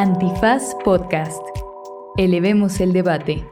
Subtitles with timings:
[0.00, 1.42] Antifaz Podcast.
[2.16, 3.44] Elevemos el debate.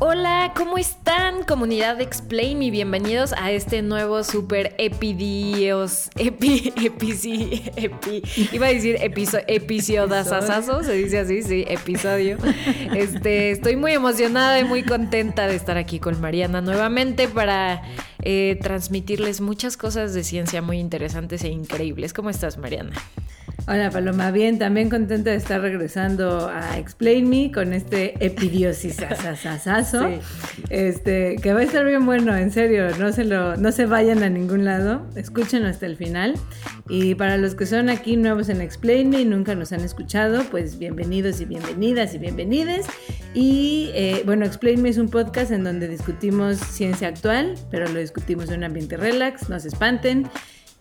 [0.00, 1.44] Hola, ¿cómo están?
[1.44, 8.70] Comunidad de Explain y bienvenidos a este nuevo super epidios, epi, epi, epi, iba a
[8.70, 12.38] decir episodio, se dice así, sí, episodio.
[12.92, 17.82] Este, estoy muy emocionada y muy contenta de estar aquí con Mariana nuevamente para
[18.22, 22.12] eh, transmitirles muchas cosas de ciencia muy interesantes e increíbles.
[22.12, 22.92] ¿Cómo estás, Mariana?
[23.66, 28.96] Hola Paloma, bien, también contenta de estar regresando a Explain Me con este epidiosis
[30.70, 34.22] este, que va a estar bien bueno, en serio, no se, lo, no se vayan
[34.22, 36.34] a ningún lado, escúchenlo hasta el final.
[36.88, 40.42] Y para los que son aquí nuevos en Explain Me y nunca nos han escuchado,
[40.50, 42.86] pues bienvenidos y bienvenidas y bienvenides.
[43.34, 48.00] Y eh, bueno, Explain Me es un podcast en donde discutimos ciencia actual, pero lo
[48.00, 50.28] discutimos en un ambiente relax, no se espanten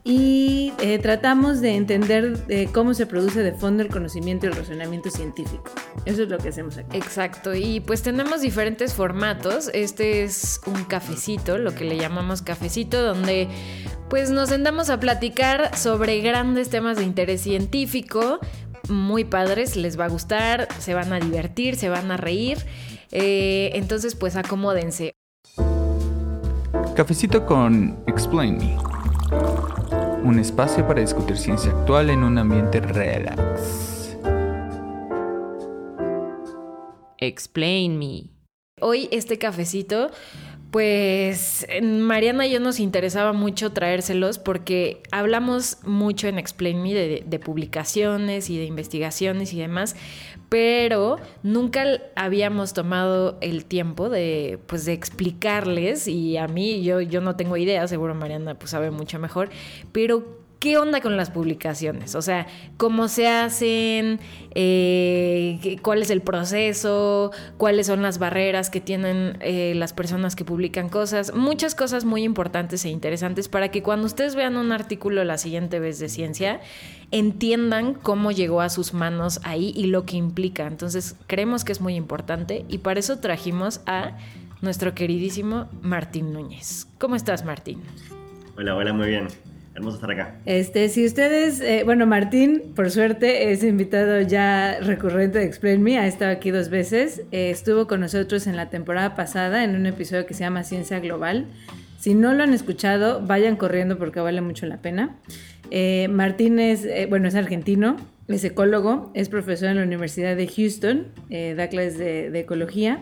[0.03, 4.55] y eh, tratamos de entender eh, cómo se produce de fondo el conocimiento y el
[4.55, 5.65] razonamiento científico.
[6.05, 6.97] Eso es lo que hacemos aquí.
[6.97, 9.69] Exacto, y pues tenemos diferentes formatos.
[9.73, 13.49] Este es un cafecito, lo que le llamamos cafecito, donde
[14.09, 18.39] pues nos sentamos a platicar sobre grandes temas de interés científico,
[18.87, 22.57] muy padres, les va a gustar, se van a divertir, se van a reír.
[23.11, 25.13] Eh, entonces pues acomódense.
[26.95, 28.98] Cafecito con Explain Me
[30.23, 34.17] un espacio para discutir ciencia actual en un ambiente relax.
[37.17, 38.38] Explain me.
[38.81, 40.11] Hoy este cafecito,
[40.71, 47.39] pues Mariana y yo nos interesaba mucho traérselos porque hablamos mucho en Explain Me de,
[47.39, 49.95] publicaciones y de investigaciones y demás,
[50.49, 51.85] pero nunca
[52.15, 57.57] habíamos tomado el tiempo de, pues, de explicarles y a mí yo, yo no tengo
[57.57, 59.49] idea, seguro Mariana pues sabe mucho mejor,
[59.91, 62.15] pero ¿Qué onda con las publicaciones?
[62.15, 64.19] O sea, ¿cómo se hacen?
[64.53, 67.31] Eh, ¿Cuál es el proceso?
[67.55, 71.33] ¿Cuáles son las barreras que tienen eh, las personas que publican cosas?
[71.33, 75.79] Muchas cosas muy importantes e interesantes para que cuando ustedes vean un artículo la siguiente
[75.79, 76.59] vez de ciencia,
[77.11, 80.67] entiendan cómo llegó a sus manos ahí y lo que implica.
[80.67, 84.17] Entonces, creemos que es muy importante y para eso trajimos a
[84.61, 86.85] nuestro queridísimo Martín Núñez.
[86.97, 87.81] ¿Cómo estás, Martín?
[88.57, 89.27] Hola, hola, muy bien.
[89.79, 90.35] Hermoso estar acá.
[90.43, 95.97] Este, si ustedes, eh, bueno, Martín, por suerte, es invitado ya recurrente de Explain Me,
[95.97, 97.23] ha estado aquí dos veces.
[97.31, 100.99] Eh, estuvo con nosotros en la temporada pasada en un episodio que se llama Ciencia
[100.99, 101.47] Global.
[101.97, 105.15] Si no lo han escuchado, vayan corriendo porque vale mucho la pena.
[105.71, 107.95] Eh, Martín es, bueno, es argentino,
[108.27, 111.07] es ecólogo, es profesor en la Universidad de Houston,
[111.55, 113.01] da clases de, de ecología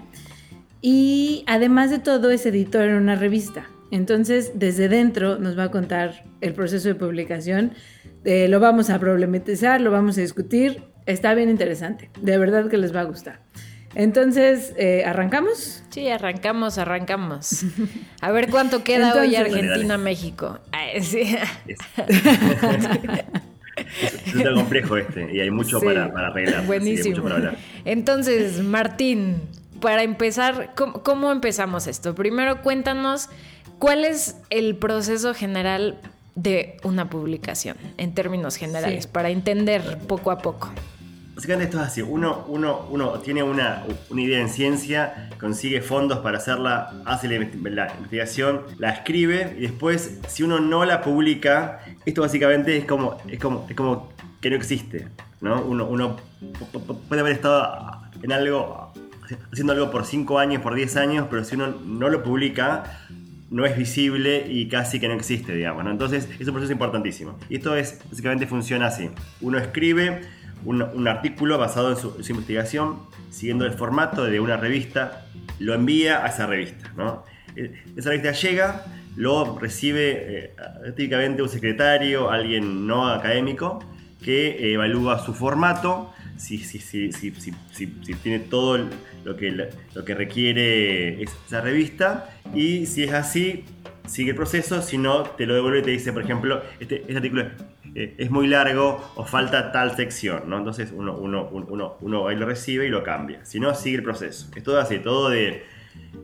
[0.79, 3.67] y además de todo es editor en una revista.
[3.91, 7.73] Entonces, desde dentro nos va a contar el proceso de publicación.
[8.25, 10.83] Eh, lo vamos a problematizar, lo vamos a discutir.
[11.05, 12.09] Está bien interesante.
[12.21, 13.39] De verdad que les va a gustar.
[13.95, 15.83] Entonces, eh, ¿arrancamos?
[15.89, 17.65] Sí, arrancamos, arrancamos.
[18.21, 20.59] A ver cuánto queda hoy Argentina-México.
[21.01, 21.35] Sí.
[23.75, 26.65] Es, es, complejo este y hay mucho para, para, arreglar.
[26.65, 27.27] Buenísimo.
[27.85, 29.41] Entonces, Martín,
[29.79, 32.15] para empezar, ¿cómo empezamos esto?
[32.15, 33.29] Primero cuéntanos
[33.79, 35.99] ¿Cuál es el proceso general
[36.33, 40.71] de una publicación en términos generales para entender poco a poco?
[41.35, 46.19] Básicamente esto es así, uno, uno, uno tiene una, una, idea en ciencia, consigue fondos
[46.19, 52.21] para hacerla, hace la, investigación, la escribe y después si uno no la publica, esto
[52.21, 54.09] básicamente es como, es como, es como
[54.41, 55.07] que no existe.
[55.39, 55.61] ¿no?
[55.61, 56.15] Uno, uno
[57.07, 58.91] puede haber estado en algo,
[59.51, 63.05] haciendo algo por 5 años, por 10 años, pero si uno no lo publica,
[63.49, 65.85] no es visible y casi que no existe, digamos.
[65.85, 67.37] Entonces es un proceso importantísimo.
[67.49, 69.09] Y esto es, básicamente funciona así.
[69.41, 70.21] Uno escribe
[70.65, 72.99] un, artículo basado en su, investigación,
[73.29, 75.25] siguiendo el formato de una revista,
[75.59, 76.91] lo envía a esa revista.
[76.97, 77.23] ¿no?
[77.55, 80.55] E, esa revista llega, lo recibe eh,
[80.95, 83.79] típicamente un secretario, alguien no académico,
[84.21, 87.87] que evalúa su formato, si, si, si, si
[88.21, 88.89] tiene todo
[89.23, 93.65] lo que, lo que requiere esa revista y si es así,
[94.05, 97.15] sigue el proceso, si no, te lo devuelve y te dice, por ejemplo, este, este
[97.15, 97.45] artículo
[97.95, 100.57] eh, es muy largo o falta tal sección, ¿no?
[100.57, 103.45] Entonces uno, uno, uno, uno ahí lo recibe y lo cambia.
[103.45, 104.49] Si no, sigue el proceso.
[104.55, 105.63] Es todo así, todo de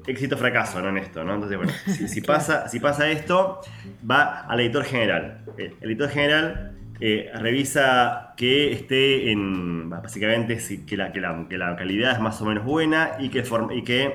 [0.07, 0.89] éxito fracaso ¿no?
[0.89, 1.33] en esto, ¿no?
[1.33, 1.73] Entonces, bueno,
[2.07, 3.61] si, pasa, si pasa esto,
[4.09, 5.45] va al editor general.
[5.57, 12.63] El editor general revisa que esté en, básicamente, que la, calidad es más o menos
[12.63, 13.39] buena y que,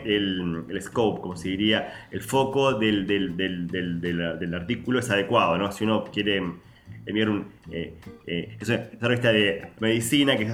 [0.05, 5.71] el, scope, como se diría, el foco del, artículo es adecuado, ¿no?
[5.73, 6.43] Si uno quiere
[7.07, 7.47] enviar un...
[7.71, 7.95] Eh,
[8.27, 8.59] eh,
[8.99, 10.51] una revista de medicina que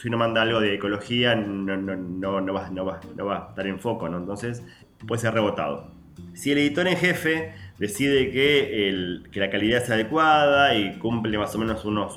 [0.00, 3.66] si uno manda algo de ecología no, no, no, no, va, no va a estar
[3.66, 4.18] en foco, ¿no?
[4.18, 4.62] Entonces
[5.06, 5.92] puede ser rebotado.
[6.34, 11.54] Si el editor en jefe decide que, el, la calidad es adecuada y cumple más
[11.54, 12.16] o menos unos,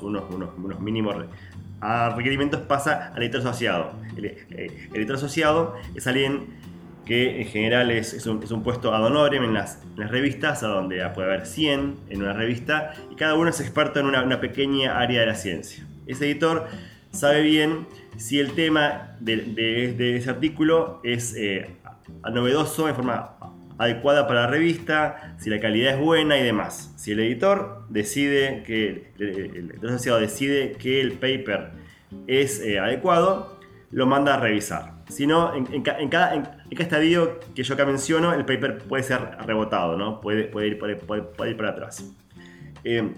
[0.80, 1.16] mínimos
[2.16, 3.92] requerimientos, pasa al editor asociado.
[4.16, 6.58] El, eh, editor asociado es alguien
[7.04, 11.04] que en general es, un, es un, puesto ad honorem en las, revistas, a donde
[11.14, 15.20] puede haber 100 en una revista, y cada uno es experto en una, pequeña área
[15.20, 15.84] de la ciencia.
[16.06, 16.68] Ese editor
[17.10, 17.86] sabe bien
[18.16, 21.70] si el tema de ese artículo es eh,
[22.32, 23.36] novedoso en forma
[23.80, 26.92] adecuada para la revista, si la calidad es buena y demás.
[26.96, 31.70] Si el editor decide que el editor asociado decide que el paper
[32.26, 33.58] es eh, adecuado,
[33.90, 34.92] lo manda a revisar.
[35.08, 38.78] Si no, en, en, en, cada, en, cada, estadio que yo acá menciono, el paper
[38.86, 40.20] puede ser rebotado, ¿no?
[40.20, 42.04] puede, puede, ir, puede, puede ir para atrás.
[42.84, 43.14] Eh,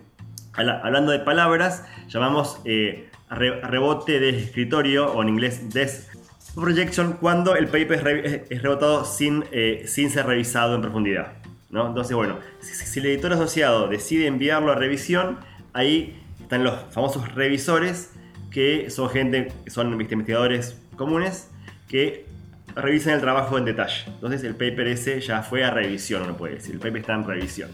[0.54, 6.11] hablando de palabras, llamamos eh, rebote de escritorio, o en inglés desk
[6.54, 11.32] projection, cuando el paper es, re es rebotado sin, eh, sin ser revisado en profundidad.
[11.70, 11.86] ¿no?
[11.86, 15.38] Entonces, bueno, si, si, el editor asociado decide enviarlo a revisión,
[15.72, 18.12] ahí están los famosos revisores,
[18.50, 21.48] que son gente, son investigadores comunes,
[21.88, 22.26] que
[22.74, 24.04] revisan el trabajo en detalle.
[24.06, 27.26] Entonces el paper ese ya fue a revisión, uno puede decir, el paper está en
[27.26, 27.70] revisión.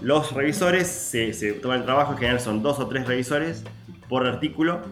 [0.00, 3.64] Los revisores se, se toman el trabajo, en general son dos o tres revisores
[4.08, 4.82] por artículo,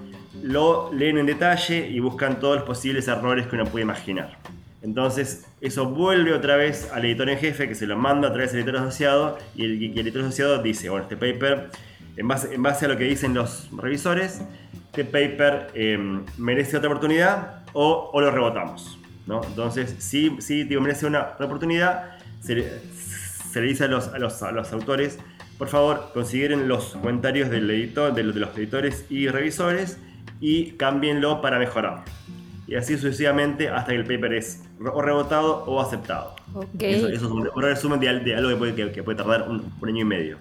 [0.42, 4.38] lo leen en detalle y buscan todos los posibles errores que uno puede imaginar.
[4.82, 8.52] Entonces, eso vuelve otra vez al editor en jefe que se lo manda a través
[8.52, 11.70] del editor asociado y el, editor asociado dice, bueno, este paper,
[12.16, 14.40] en base, en base, a lo que dicen los revisores,
[14.86, 15.98] este paper eh,
[16.38, 18.98] merece otra oportunidad o, o lo rebotamos.
[19.26, 19.42] ¿no?
[19.44, 22.80] Entonces, si, si digo, merece una, una oportunidad, se,
[23.52, 25.18] se, le dice a los, a los, a los autores,
[25.58, 29.98] por favor, consideren los comentarios del editor, de, de los editores y revisores
[30.40, 32.04] y cámbienlo para mejorar.
[32.66, 36.36] Y así sucesivamente hasta que el paper es o rebotado o aceptado.
[36.54, 36.94] Okay.
[36.94, 39.48] Eso, eso, es un, un resumen de, de algo que puede, que, que puede tardar
[39.48, 40.38] un, un, año y medio.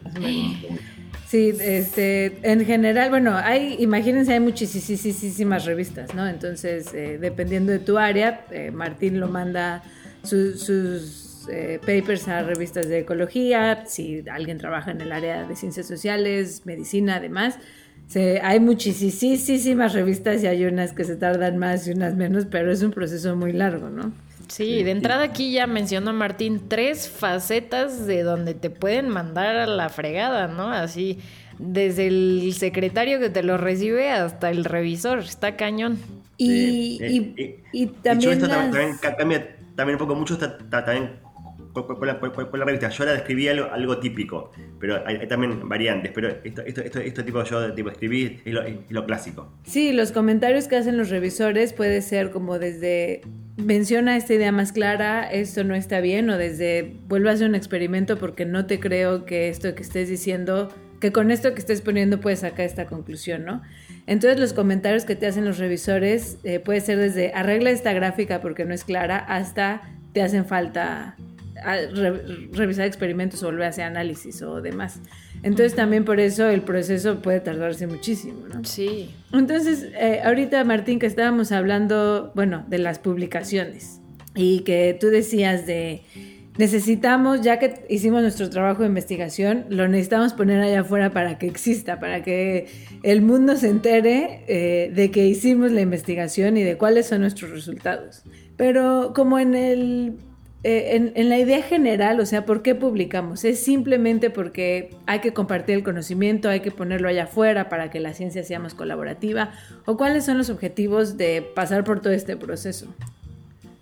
[1.27, 6.27] Sí, este, en general, bueno, hay, imagínense, hay muchísimas revistas, ¿no?
[6.27, 9.83] Entonces, eh, dependiendo de tu área, eh, Martín lo manda
[10.23, 15.55] su, sus eh, papers a revistas de ecología, si alguien trabaja en el área de
[15.55, 17.59] ciencias sociales, medicina, además.
[18.09, 22.71] Se, hay muchísimas revistas y hay unas que se tardan más y unas menos, pero
[22.71, 24.11] es un proceso muy largo, ¿no?
[24.47, 29.67] Sí, de entrada aquí ya mencionó Martín tres facetas de donde te pueden mandar a
[29.67, 30.71] la fregada, ¿no?
[30.71, 31.19] Así,
[31.59, 35.99] desde el secretario que te lo recibe hasta el revisor, está cañón.
[36.35, 38.71] Y, y, eh, y, y también, esto las...
[38.71, 41.11] también cambia también un poco mucho, está también
[41.73, 42.89] con la, la, revista.
[42.89, 46.11] Yo ahora describí algo, algo típico, pero hay, hay, también variantes.
[46.13, 49.51] Pero esto, esto, esto, esto tipo yo tipo escribí es lo, es lo, clásico.
[49.63, 53.21] Sí, los comentarios que hacen los revisores puede ser como desde
[53.57, 57.55] menciona esta idea más clara, esto no está bien, o desde vuelvo a hacer un
[57.55, 60.69] experimento porque no te creo que esto que estés diciendo,
[60.99, 63.61] que con esto que estés poniendo puedes sacar esta conclusión, ¿no?
[64.07, 68.41] Entonces los comentarios que te hacen los revisores eh, puede ser desde arregla esta gráfica
[68.41, 69.81] porque no es clara hasta
[70.13, 71.15] te hacen falta
[71.63, 74.99] re, revisar experimentos o volver a hacer análisis o demás.
[75.43, 78.63] Entonces también por eso el proceso puede tardarse muchísimo, ¿no?
[78.65, 79.15] Sí.
[79.31, 84.01] Entonces, eh, ahorita Martín, que estábamos hablando, bueno, de las publicaciones
[84.35, 86.03] y que tú decías de
[86.59, 91.47] necesitamos, ya que hicimos nuestro trabajo de investigación, lo necesitamos poner allá afuera para que
[91.47, 92.67] exista, para que
[93.03, 97.51] el mundo se entere eh, de que hicimos la investigación y de cuáles son nuestros
[97.51, 98.23] resultados.
[98.57, 100.17] Pero como en el
[100.63, 103.45] eh, en, la idea general, o sea, ¿por qué publicamos?
[103.45, 108.01] Es simplemente porque hay que compartir el conocimiento, hay que ponerlo allá afuera para que
[108.01, 109.51] la ciencia sea más colaborativa,
[109.85, 112.93] o cuáles son los objetivos de pasar por todo este proceso.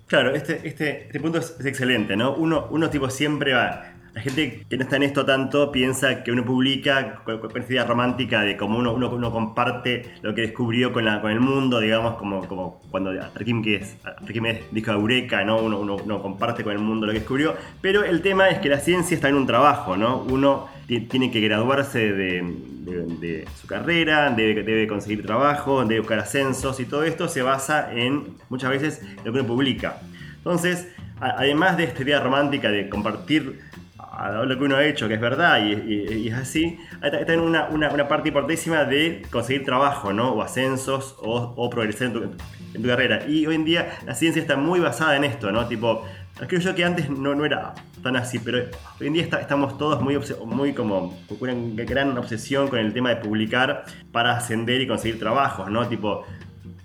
[0.06, 2.36] Claro, este, este, este punto es, es, excelente, ¿no?
[2.36, 6.32] Uno, uno tipo siempre va, la gente que no está en esto tanto piensa que
[6.32, 10.92] uno publica con, esta idea romántica de cómo uno, uno, uno, comparte lo que descubrió
[10.92, 15.60] con, la, con el mundo, digamos, como, como cuando Arquímedes, Arquímedes dijo Eureka, ¿no?
[15.60, 17.56] Uno, uno, uno, comparte con el mundo lo que descubrió.
[17.80, 20.24] Pero el tema es que la ciencia está en un trabajo, ¿no?
[20.24, 26.18] Uno tiene que graduarse de, de, de su carrera, debe, debe, conseguir trabajo, debe buscar
[26.18, 30.02] ascensos y todo esto se basa en, muchas veces, lo que uno publica.
[30.38, 30.88] Entonces,
[31.20, 33.60] además de esta idea romántica de compartir
[34.18, 37.34] a lo que uno ha hecho, que es verdad y, y, y es así, está
[37.34, 40.34] en una, una, una, parte importantísima de conseguir trabajo, ¿no?
[40.34, 43.28] O ascensos o, o progresar en tu, en tu, carrera.
[43.28, 45.68] Y hoy en día la ciencia está muy basada en esto, ¿no?
[45.68, 46.04] Tipo,
[46.46, 48.60] Creo yo que antes no, no era tan así, pero
[49.00, 53.16] hoy en día estamos todos muy, muy como una gran obsesión con el tema de
[53.16, 55.88] publicar para ascender y conseguir trabajos, ¿no?
[55.88, 56.26] Tipo,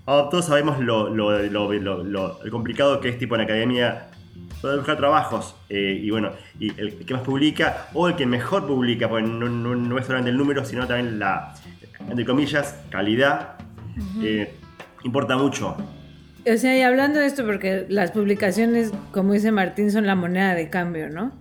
[0.05, 4.07] oh, todos sabemos lo, lo, lo, complicado que es tipo en academia
[4.63, 8.65] poder buscar trabajos eh, y bueno, y el que más publica o el que mejor
[8.65, 11.53] publica, porque no, no, es solamente el número, sino también la,
[12.09, 13.55] entre comillas, calidad,
[14.21, 14.55] eh,
[15.03, 15.75] importa mucho.
[16.49, 20.55] O sea, y hablando de esto, porque las publicaciones, como dice Martín, son la moneda
[20.55, 21.33] de cambio, ¿no?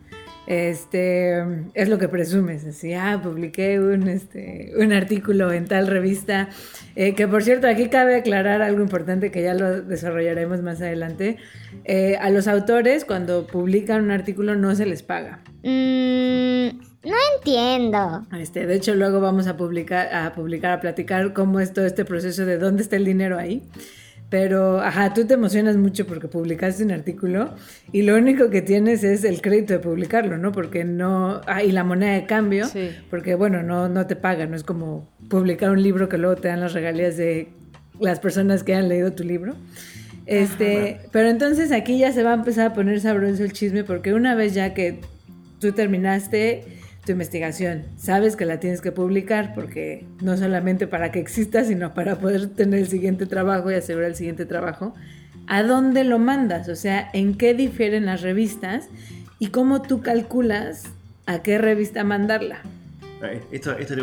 [0.47, 1.45] Este
[1.75, 6.49] es lo que presumes, así, ah, publiqué un, este, un artículo en tal revista,
[6.97, 11.37] eh, que por cierto, aquí cabe aclarar algo importante que ya lo desarrollaremos más adelante.
[11.85, 15.41] Eh, a los autores, cuando publican un artículo, no se les paga.
[15.63, 18.27] Mm, no entiendo.
[18.37, 22.05] Este, de hecho, luego vamos a publicar, a publicar, a platicar cómo es todo este
[22.05, 23.63] proceso de dónde está el dinero ahí.
[24.33, 27.51] Pero, ajá, tú te emocionas mucho porque publicaste un artículo
[27.93, 30.53] y lo único que tienes es el crédito de publicarlo, ¿no?
[30.53, 32.67] Porque no, ah, y la moneda de cambio,
[33.11, 36.49] porque bueno, no, no te pagan, no es como publicar un libro que luego te
[36.49, 37.51] dan las regalías de
[38.01, 39.55] las personas que han leído tu libro.
[40.25, 44.15] Este, pero entonces aquí ya se va a empezar a poner sabroso el chisme porque
[44.15, 45.01] una vez ya que
[45.61, 46.65] tú terminaste
[47.05, 47.85] tu investigación.
[47.97, 52.49] Sabes que la tienes que publicar porque no solamente para que exista, sino para poder
[52.49, 54.95] tener el siguiente trabajo y asegurar el siguiente trabajo.
[55.49, 56.69] ¿A dónde lo mandas?
[56.69, 58.89] O sea, ¿en qué difieren las revistas?
[59.39, 60.85] ¿Y cómo tú calculas
[61.27, 62.61] a qué revista mandarla?
[63.23, 63.95] Eh, esto, esto,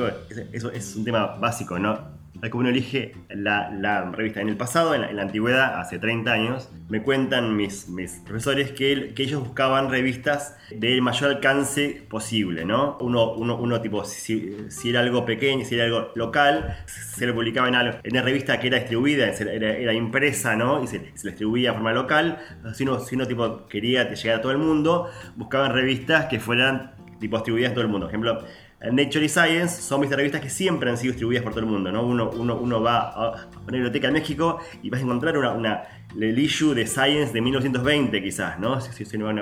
[0.74, 2.19] es un tema básico, ¿no?
[2.50, 4.42] Como uno elige la, revista.
[4.42, 9.14] En el pasado, en la, antigüedad, hace 30 años, me cuentan mis, mis profesores que,
[9.14, 12.98] que, ellos buscaban revistas del mayor alcance posible, ¿no?
[13.02, 14.56] Uno, uno, uno tipo, si,
[14.86, 18.60] era algo pequeño, si era algo local, se lo publicaba en, algo, en una revista
[18.60, 20.82] que era distribuida, era, impresa, ¿no?
[20.82, 22.40] Y se, se, distribuía de forma local.
[22.74, 26.94] Si uno, si uno tipo, quería llegar a todo el mundo, buscaban revistas que fueran
[27.20, 28.08] tipo, distribuidas a todo el mundo.
[28.08, 28.46] Por ejemplo,
[28.82, 31.92] Nature y Science son mis revistas que siempre han sido distribuidas por todo el mundo.
[31.92, 32.04] ¿no?
[32.04, 35.84] Uno, uno, uno va a una biblioteca en México y vas a encontrar una, una
[36.18, 38.80] el issue de Science de 1920 quizás, ¿no?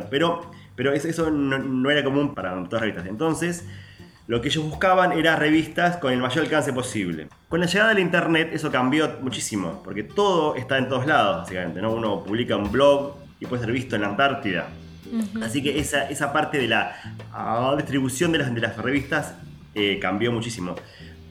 [0.10, 3.06] pero, pero eso, no, era común para todas las revistas.
[3.08, 3.66] Entonces,
[4.28, 7.28] lo que ellos buscaban era revistas con el mayor alcance posible.
[7.48, 11.82] Con la llegada del internet eso cambió muchísimo, porque todo está en todos lados, básicamente.
[11.82, 11.94] ¿no?
[11.94, 14.68] Uno publica un blog y puede ser visto en la Antártida
[15.42, 16.96] Así que esa, esa parte de la
[17.34, 19.34] ah, distribución de las, de las revistas
[19.76, 20.76] eh, cambió muchísimo.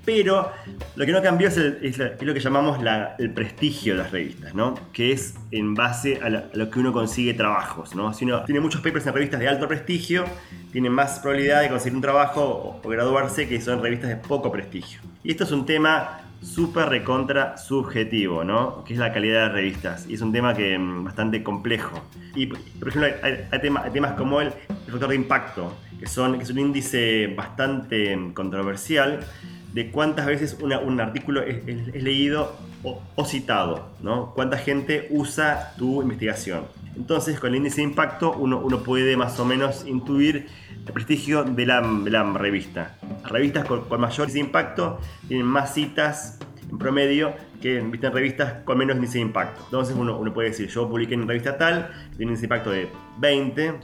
[0.07, 0.53] Pero
[0.95, 2.79] lo que no cambió es, lo que llamamos
[3.19, 4.77] el prestigio de las revistas, ¿no?
[4.93, 8.15] Que es en base a, lo que uno consigue trabajos, ¿no?
[8.15, 10.25] Si uno tiene muchos papers en revistas de alto prestigio,
[10.71, 15.01] tiene más probabilidad de conseguir un trabajo o graduarse que son revistas de poco prestigio.
[15.25, 18.85] Y esto es un tema súper recontra subjetivo, ¿no?
[18.85, 20.07] Que es la calidad de las revistas.
[20.09, 22.03] Y es un tema que mm, bastante complejo.
[22.35, 24.53] Y, por ejemplo, hay, temas como el,
[24.89, 29.21] factor de impacto, que, son, que es un índice bastante mm, controversial
[29.73, 31.63] de cuántas veces un artículo es,
[32.03, 34.33] leído o, citado, ¿no?
[34.35, 36.65] Cuánta gente usa tu investigación.
[36.97, 40.47] Entonces, con el índice de impacto, uno, uno puede más o menos intuir
[40.87, 41.83] el prestigio de la,
[42.35, 42.97] revista.
[43.29, 46.39] Revistas con, mayor impacto tienen más citas
[46.71, 49.63] en promedio que en revistas con menos índice de impacto.
[49.65, 53.75] Entonces uno, puede decir, yo publiqué en una revista tal, tiene un impacto de 20,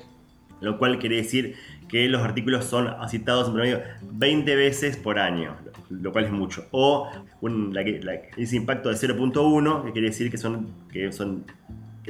[0.61, 1.57] lo cual quiere decir
[1.89, 5.57] que los artículos son citados en promedio 20 veces por año,
[5.91, 6.67] lo cual es mucho.
[6.71, 11.45] O un índice de impacto de 0.1, que quiere decir que, son, que, son,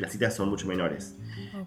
[0.01, 1.19] las citas son mucho menores.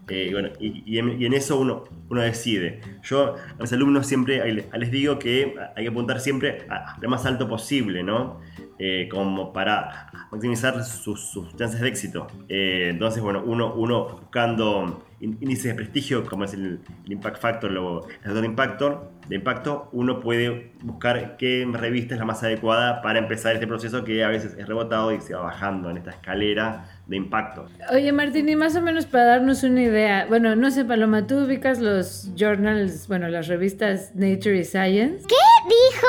[0.10, 2.82] Eh, bueno, y, en, eso uno, uno decide.
[3.03, 7.25] Yo a mis alumnos siempre les digo que hay que apuntar siempre a lo más
[7.25, 8.39] alto posible, ¿no?
[8.77, 12.27] Eh, como para maximizar sus, chances de éxito.
[12.50, 18.05] Eh, entonces, bueno, uno, uno buscando índices de prestigio, como es el, Impact Factor o
[18.24, 23.20] el de impacto, de impacto, uno puede buscar qué revista es la más adecuada para
[23.20, 26.95] empezar este proceso que a veces es rebotado y se va bajando en esta escalera
[27.07, 27.67] de impacto.
[27.91, 31.45] Oye, Martín, y más o menos para darnos una idea, bueno, no sé, Paloma, ¿tú
[31.45, 35.25] ubicas los journals, bueno, las revistas Nature y Science?
[35.27, 35.35] ¿Qué
[35.67, 36.07] dijo?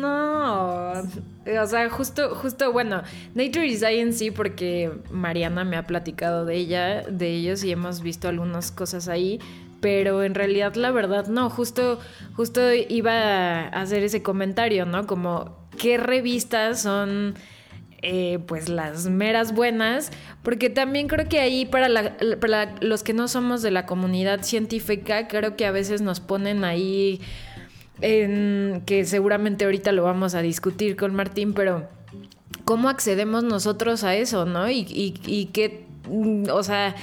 [0.00, 3.02] No, o sea, justo, justo, bueno,
[3.34, 8.02] Nature y Science sí, porque Mariana me ha platicado de ella, de ellos y hemos
[8.02, 9.38] visto algunas cosas ahí,
[9.82, 11.98] pero en realidad la verdad no, justo,
[12.34, 15.06] justo iba a hacer ese comentario, ¿no?
[15.06, 17.34] Como qué revistas son
[18.02, 20.10] eh, pues las meras buenas,
[20.42, 25.28] porque también creo que ahí para, para los que no somos de la comunidad científica,
[25.28, 27.20] creo que a veces nos ponen ahí
[28.00, 31.86] que seguramente ahorita lo vamos a discutir con Martín, pero
[32.64, 34.70] ¿cómo accedemos nosotros a eso, no?
[34.70, 35.84] Y, y, y qué,
[36.50, 36.94] o sea,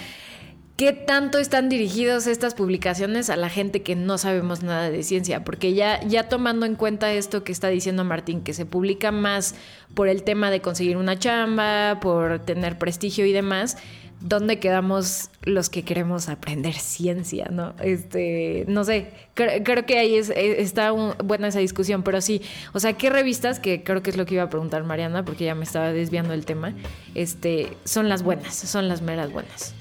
[0.77, 5.43] ¿Qué tanto están dirigidos estas publicaciones a la gente que no sabemos nada de ciencia?
[5.43, 9.55] Porque ya, ya tomando en cuenta esto que está diciendo Martín, que se publica más
[9.95, 13.77] por el tema de conseguir una chamba, por tener prestigio y demás,
[14.19, 17.73] ¿dónde quedamos los que queremos aprender ciencia, no?
[17.81, 22.41] Este, no sé, creo, que ahí es, eh, está buena esa discusión, pero sí,
[22.73, 25.45] o sea, ¿qué revistas, que creo que es lo que iba a preguntar Mariana, porque
[25.45, 26.73] ya me estaba desviando del tema,
[27.15, 29.75] este, son las buenas, son las meras buenas?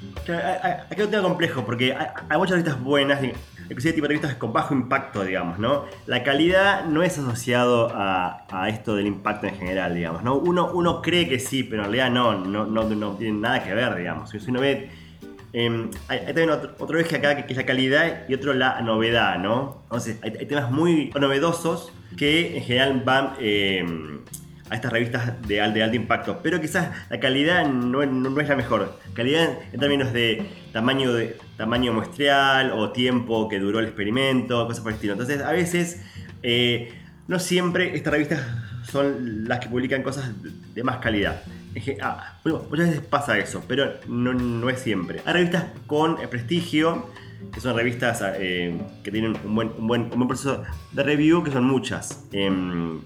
[0.90, 3.21] Aquí hay tema complejo, porque hay, muchas revistas buenas,
[3.68, 5.85] inclusive tipo de revistas con bajo impacto, digamos, ¿no?
[6.06, 10.37] La calidad no es asociado a, esto del impacto en general, digamos, ¿no?
[10.37, 13.75] Uno, uno cree que sí, pero en realidad no, no, no, no tiene nada que
[13.75, 14.30] ver, digamos.
[14.30, 14.90] Si uno ve
[15.52, 19.38] eh, hay, también otro, otro, eje acá que, es la calidad y otro la novedad,
[19.38, 19.82] ¿no?
[19.85, 24.20] Entonces, hay, temas muy novedosos que en general van em,
[24.68, 28.99] a estas revistas de, alto impacto, pero quizás la calidad no, no, es la mejor.
[29.14, 34.82] Calidad en términos de tamaño, de tamaño muestreal o tiempo que duró el experimento, cosas
[34.82, 35.12] por el estilo.
[35.12, 36.02] Entonces, a veces,
[36.42, 36.92] eh,
[37.28, 38.40] no siempre estas revistas
[38.90, 40.30] son las que publican cosas
[40.75, 41.42] de más calidad.
[42.00, 45.20] Ah, bueno, muchas veces pasa eso, pero no, es siempre.
[45.26, 47.11] Hay revistas con eh, prestigio,
[47.52, 51.64] que son revistas eh, que tienen un buen, un, buen, proceso de review, que son
[51.64, 52.25] muchas.
[52.32, 53.00] Em,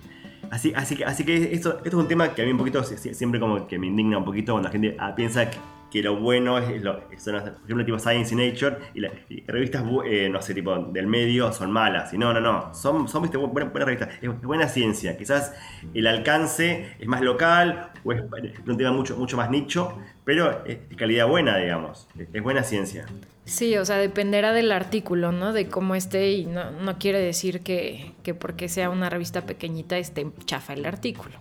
[0.50, 2.82] así, así que, así que esto, esto es un tema que a mí un poquito
[2.84, 5.58] siempre como que me indigna un poquito cuando la gente ah, piensa que
[5.90, 9.12] que lo bueno es, lo, son, por ejemplo, tipo Science y Nature, y, las
[9.46, 12.12] revistas, eh, no sé, tipo del medio son malas.
[12.14, 15.16] Y no, no, no, son, son buenas, revistas, es, buena ciencia.
[15.16, 15.52] Quizás
[15.92, 18.22] el alcance es más local o es
[18.66, 23.06] un tema mucho, mucho más nicho, pero es, calidad buena, digamos, es, buena ciencia.
[23.50, 25.52] Sí, o sea, dependerá del artículo, ¿no?
[25.52, 29.98] De cómo esté y no, no quiere decir que, que porque sea una revista pequeñita
[29.98, 31.34] esté chafa el artículo.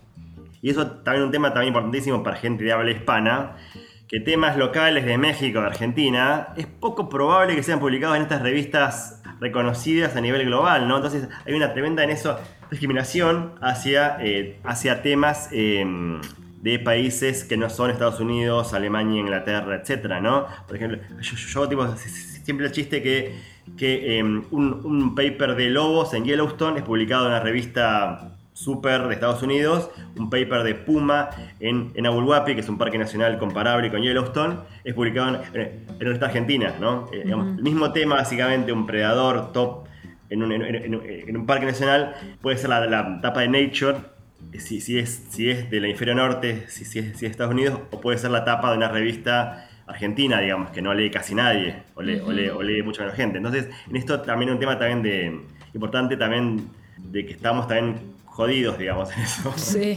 [0.59, 3.57] Y eso también un tema también importantísimo para gente de habla hispana,
[4.07, 8.41] que temas locales de México, de Argentina, es poco probable que sean publicados en estas
[8.41, 10.95] revistas reconocidas a nivel global, ¿no?
[10.95, 12.39] Entonces hay una tremenda en eso
[12.71, 16.21] discriminación hacia, eh, hacia temas em,
[16.61, 20.45] de países que no son Estados Unidos, Alemania, Inglaterra, etcétera, ¿no?
[20.67, 23.35] Por ejemplo, yo, tipo, siempre el chiste que,
[23.77, 29.07] que em, un, un paper de lobos en Yellowstone es publicado en una revista super
[29.07, 31.29] de Estados Unidos, un paper de Puma
[31.61, 35.61] en, en Abulhuapi, que es un parque nacional comparable con Yellowstone, es publicado en,
[35.97, 37.07] en nuestra Argentina, ¿no?
[37.13, 39.87] Eh, el mismo tema, básicamente, un predador top
[40.29, 43.97] en un, en un parque nacional, puede ser la, la tapa de Nature,
[44.57, 47.79] si, si, es, si es del hemisferio norte, si, si, es, si es Estados Unidos,
[47.91, 51.83] o puede ser la tapa de una revista argentina, digamos, que no lee casi nadie,
[51.95, 53.37] o lee, o lee, o lee mucha menos gente.
[53.37, 55.41] Entonces, en esto también un tema también de
[55.73, 59.53] importante también de que estamos también jodidos, digamos, en eso.
[59.57, 59.95] Sí.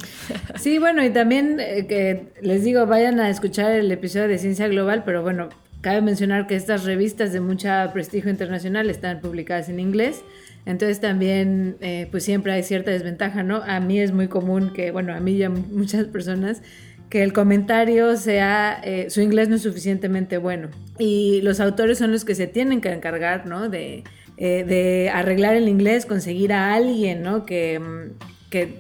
[0.57, 4.67] sí, bueno, y también eh, que les digo, vayan a escuchar el episodio de Ciencia
[4.69, 5.49] Global, pero bueno,
[5.81, 10.25] cabe mencionar que estas revistas de mucha prestigio internacional están publicadas en inglés.
[10.65, 13.63] Entonces también, eh, pues siempre hay cierta desventaja, ¿no?
[13.65, 16.63] A mí es muy común que, bueno, a mí y a muchas personas,
[17.11, 20.69] que el comentario sea, eh, su inglés no es suficientemente bueno.
[20.99, 23.69] Y los autores son los que se tienen que encargar, ¿no?
[23.69, 24.05] De,
[24.39, 27.45] de arreglar el inglés, conseguir a alguien, ¿no?
[27.45, 28.75] Que, mm, que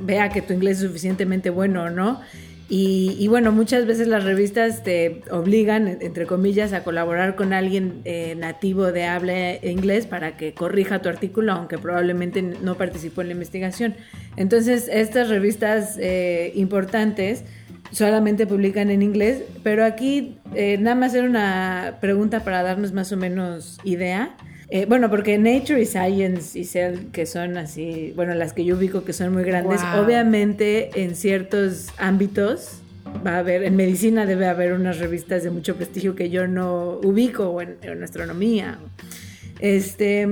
[0.00, 2.20] vea que tu inglés es suficientemente bueno o no.
[2.68, 8.34] Y, bueno, muchas veces las revistas te obligan, entre comillas, a colaborar con alguien eh,
[8.36, 13.32] nativo de habla inglés para que corrija tu artículo, aunque probablemente no participó en la
[13.34, 13.94] investigación.
[14.36, 17.44] Entonces, estas revistas eh, importantes
[17.90, 23.12] solamente publican en inglés, pero aquí eh, nada más era una pregunta para darnos más
[23.12, 24.36] o menos idea.
[24.70, 28.76] Eh, bueno, porque Nature y Science y Cell, que son así, bueno, las que yo
[28.76, 32.80] ubico que son muy grandes, obviamente en ciertos ámbitos
[33.24, 36.98] va a haber, en medicina debe haber unas revistas de mucho prestigio que yo no
[37.02, 38.78] ubico, o en, en astronomía.
[39.60, 40.26] Este,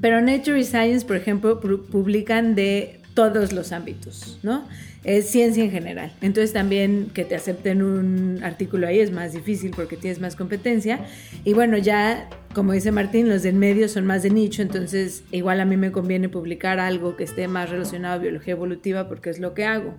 [0.00, 4.64] pero Nature y Science, por ejemplo, publican de todos los ámbitos, ¿no?
[5.06, 6.12] es ciencia en general.
[6.20, 10.98] Entonces también que te acepten un artículo ahí es más difícil porque tienes más competencia.
[11.44, 15.60] Y bueno, ya como dice Martín, los del medio son más de nicho, entonces igual
[15.60, 19.38] a mí me conviene publicar algo que esté más relacionado a biología evolutiva porque es
[19.40, 19.94] lo que hago.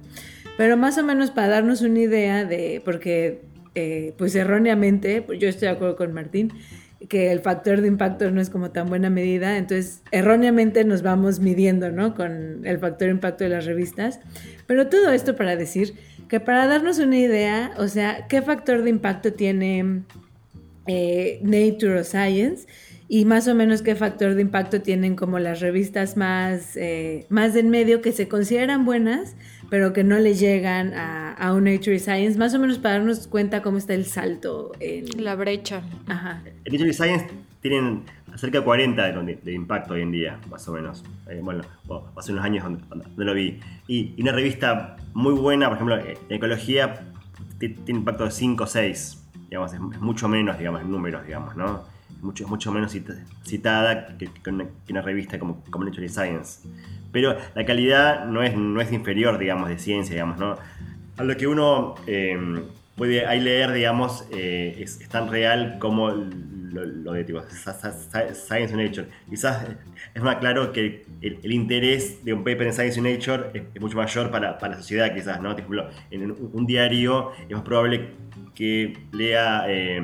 [0.57, 3.43] Pero más o menos para darnos una idea de, porque
[3.75, 6.51] eh, pues erróneamente, yo estoy de acuerdo con Martín,
[7.07, 11.39] que el factor de impacto no es como tan buena medida, entonces erróneamente nos vamos
[11.39, 12.15] midiendo, ¿no?
[12.15, 14.19] Con el factor de impacto de las revistas.
[14.65, 15.93] Pero todo esto para decir
[16.27, 20.01] que para darnos una idea, o sea, qué factor de impacto tiene
[20.87, 22.67] eh, Nature o Science
[23.09, 27.53] y más o menos qué factor de impacto tienen como las revistas más, eh, más
[27.53, 29.35] del medio que se consideran buenas,
[29.69, 33.27] pero que no le llegan a, a un Nature Science, más o menos para darnos
[33.27, 35.81] cuenta cómo está el salto en La brecha.
[36.07, 36.43] Ajá.
[36.69, 37.27] Nature Science
[37.61, 38.01] tienen
[38.35, 41.03] cerca de 40 de, de impacto hoy en día, más o menos.
[41.29, 41.63] Eh, bueno,
[42.15, 43.59] hace unos años donde, donde lo vi.
[43.87, 47.05] Y, y una revista muy buena, por ejemplo, en ecología,
[47.57, 49.23] ti- tiene impacto de 5 o 6.
[49.49, 51.83] Digamos, es, mucho menos, digamos, en números, digamos, ¿no?
[52.09, 56.09] Es mucho, mucho menos cita- citada que, que una, que una revista como, como Nature
[56.09, 56.67] Science.
[57.11, 60.57] Pero la calidad no es, no es inferior, digamos, de ciencia, digamos, ¿no?
[61.17, 62.37] A lo que uno eh,
[62.95, 68.73] puede ahí leer, digamos, eh, es, es tan real como lo, lo de tipo, Science
[68.73, 69.07] and Nature.
[69.29, 69.65] Quizás
[70.13, 73.63] es más claro que el, el interés de un paper en Science and Nature es,
[73.73, 75.51] es mucho mayor para, para la sociedad, quizás, ¿no?
[75.51, 78.11] Por ejemplo, en un, un diario es más probable
[78.57, 79.65] que lea...
[79.67, 80.01] eh,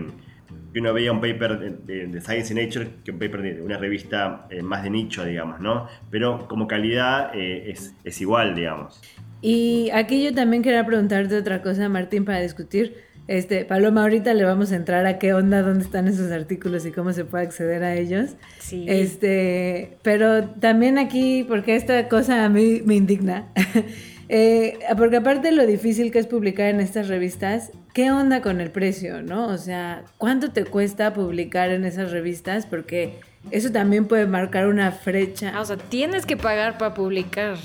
[0.71, 3.61] que uno vea un paper de, de- de Science and Nature que un paper de
[3.61, 5.87] una revista eh, más de nicho, digamos, ¿no?
[6.09, 8.99] Pero como calidad eh, es, es igual, digamos.
[9.41, 12.95] Y aquí yo también quería preguntarte otra cosa, Martín, para discutir.
[13.27, 16.91] Este, Paloma, ahorita le vamos a entrar a qué onda, dónde están esos artículos y
[16.91, 18.31] cómo se puede acceder a ellos.
[18.59, 18.85] Sí.
[18.87, 23.47] Este, pero también aquí, porque esta cosa a mí me indigna.
[24.35, 28.61] Eh, porque aparte de lo difícil que es publicar en estas revistas, ¿qué onda con
[28.61, 29.45] el precio, no?
[29.45, 32.65] O sea, ¿cuánto te cuesta publicar en esas revistas?
[32.65, 33.19] Porque
[33.51, 35.61] eso también puede marcar una Ah, fecha.
[35.61, 37.57] o sea, tienes que pagar para publicar.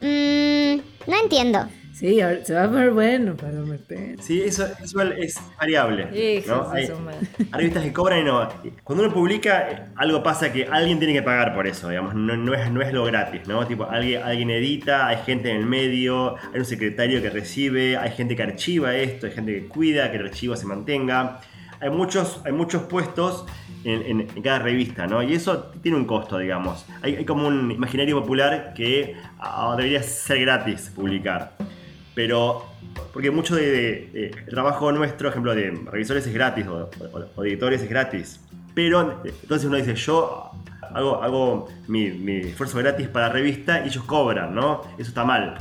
[0.00, 1.68] Mmm, no entiendo.
[1.98, 4.22] Sí, se va a ver bueno, Paloma, espera.
[4.22, 6.08] Sí, eso, eso es variable.
[6.36, 6.70] Hijos ¿no?
[6.70, 6.86] Hay,
[7.50, 8.48] revistas que cobran y no.
[8.84, 12.14] Cuando uno publica, algo pasa que alguien tiene que pagar por eso, digamos.
[12.14, 13.66] No, no es, no es lo gratis, ¿no?
[13.66, 18.10] Tipo, alguien, alguien edita, hay gente en el medio, hay un secretario que recibe, hay
[18.12, 21.40] gente que archiva esto, hay gente que cuida que el archivo se mantenga.
[21.80, 23.44] Hay muchos, hay muchos puestos
[23.84, 25.22] en, en- en cada revista, ¿no?
[25.22, 26.84] Y eso tiene un costo, digamos.
[27.02, 31.52] Hay, hay como un imaginario popular que ah, debería ser gratis publicar.
[32.18, 32.64] Pero,
[33.12, 37.24] porque mucho de, de- de- el trabajo nuestro, ejemplo, de revisores es gratis o, o-
[37.36, 38.40] o de editores es gratis.
[38.74, 40.50] Pero entonces uno dice, yo
[40.92, 44.80] hago, hago mi, mi esfuerzo gratis para la revista y ellos cobran, ¿no?
[44.98, 45.58] Eso está mal.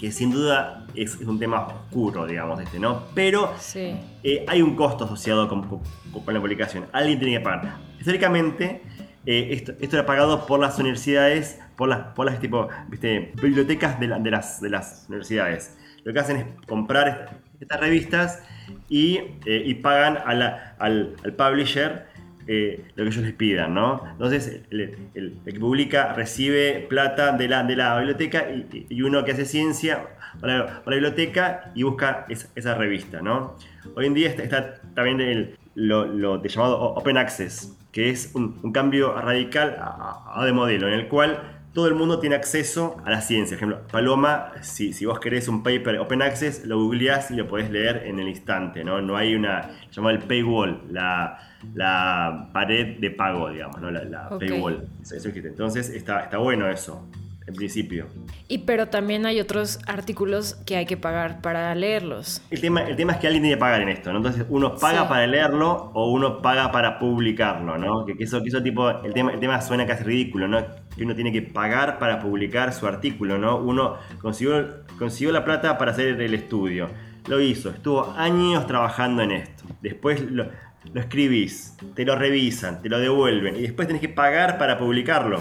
[0.00, 3.04] Que sin duda es, es un tema oscuro, digamos, este, ¿no?
[3.14, 3.96] Pero Sí.
[4.24, 5.80] eh, hay un costo asociado con, con-
[6.24, 6.86] con la publicación.
[6.92, 7.76] Alguien tiene que pagar.
[8.00, 8.82] Históricamente,
[9.26, 13.30] eh, esto, esto era pagado por las universidades, por las, por las tipo, ¿viste?
[13.40, 15.76] bibliotecas de, la- de las, de las universidades.
[16.04, 18.42] Lo que hacen es comprar est- estas revistas
[18.88, 22.06] y, eh, y pagan a la- al, al publisher
[22.46, 24.02] eh, lo que ellos les pidan, ¿no?
[24.12, 24.80] Entonces, el,
[25.14, 29.32] el- el que publica recibe plata de la, de la biblioteca y, y uno que
[29.32, 30.06] hace ciencia
[30.40, 33.56] la- para la biblioteca y busca esa, esa revista, ¿no?
[33.94, 38.32] Hoy en día está, está también el, lo, lo de llamado Open Access, que es
[38.34, 42.34] un, un cambio radical a, a- de modelo, en el cual todo el mundo tiene
[42.34, 43.56] acceso a la ciencia.
[43.56, 47.46] Por ejemplo, Paloma, si, si vos querés un paper Open Access, lo googleás y lo
[47.46, 49.00] podés leer en el instante, ¿no?
[49.00, 51.38] No hay una, llamada el paywall, la,
[51.74, 53.90] la pared de pago, digamos, ¿no?
[53.90, 54.88] La, paywall.
[55.00, 55.48] Eso, eso existe.
[55.48, 57.06] Entonces está, está bueno eso,
[57.50, 58.06] en principio.
[58.48, 62.42] Y pero también hay otros artículos que hay que pagar para leerlos.
[62.50, 64.18] El tema, el tema es que alguien tiene que pagar en esto, ¿no?
[64.18, 65.06] Entonces uno paga Sí.
[65.08, 68.04] para leerlo o uno paga para publicarlo, ¿no?
[68.06, 70.64] Que, que eso, que eso tipo, el tema, el tema suena casi ridículo, ¿no?
[70.96, 73.58] Que uno tiene que pagar para publicar su artículo, ¿no?
[73.58, 76.88] Uno consiguió, consiguió la plata para hacer el estudio.
[77.28, 79.64] Lo hizo, estuvo años trabajando en esto.
[79.82, 80.46] Después lo,
[80.92, 85.40] lo escribís, te lo revisan, te lo devuelven y después tenés que pagar para publicarlo.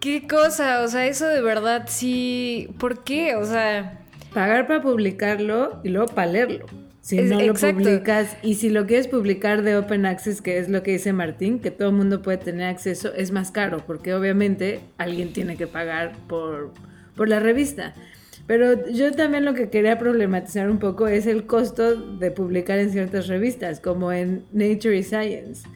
[0.00, 0.82] ¿Qué cosa?
[0.82, 2.68] O sea, eso de verdad sí.
[2.78, 3.34] ¿Por qué?
[3.36, 4.00] O sea.
[4.34, 6.66] Pagar para publicarlo y luego para leerlo.
[7.00, 7.78] Si Es- no lo exacto.
[7.84, 11.60] publicas y si lo quieres publicar de Open Access, que es lo que dice Martín,
[11.60, 15.66] que todo el mundo puede tener acceso, es más caro porque obviamente alguien tiene que
[15.66, 16.72] pagar por,
[17.14, 17.94] por la revista.
[18.46, 22.90] Pero yo también lo que quería problematizar un poco es el costo de publicar en
[22.90, 25.66] ciertas revistas, como en Nature y Science.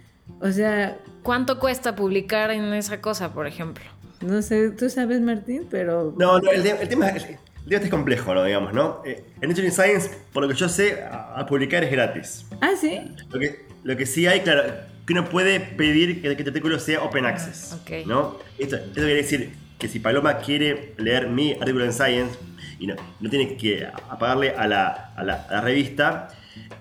[0.40, 3.84] O sea, ¿Cuánto cuesta publicar en esa cosa, por ejemplo?
[4.20, 6.14] No sé, tú sabes Martín, pero...
[6.18, 7.22] No, no, el, el tema, el,
[7.68, 8.44] el es complejo, ¿no?
[8.44, 9.02] Digamos, ¿no?
[9.04, 12.46] Eh, en Nature and Science, por lo que yo sé, a, a publicar es gratis.
[12.60, 13.00] Ah, sí.
[13.30, 14.62] Lo que, lo que sí hay, claro,
[15.06, 17.72] que uno puede pedir que, que tu artículo sea open access.
[17.82, 18.06] ok.
[18.06, 18.36] ¿no?
[18.58, 22.38] Esto, esto quiere decir que si Paloma quiere leer mi artículo en Science
[22.78, 26.28] y no, no tiene que a- pagarle a la, a la- a la revista,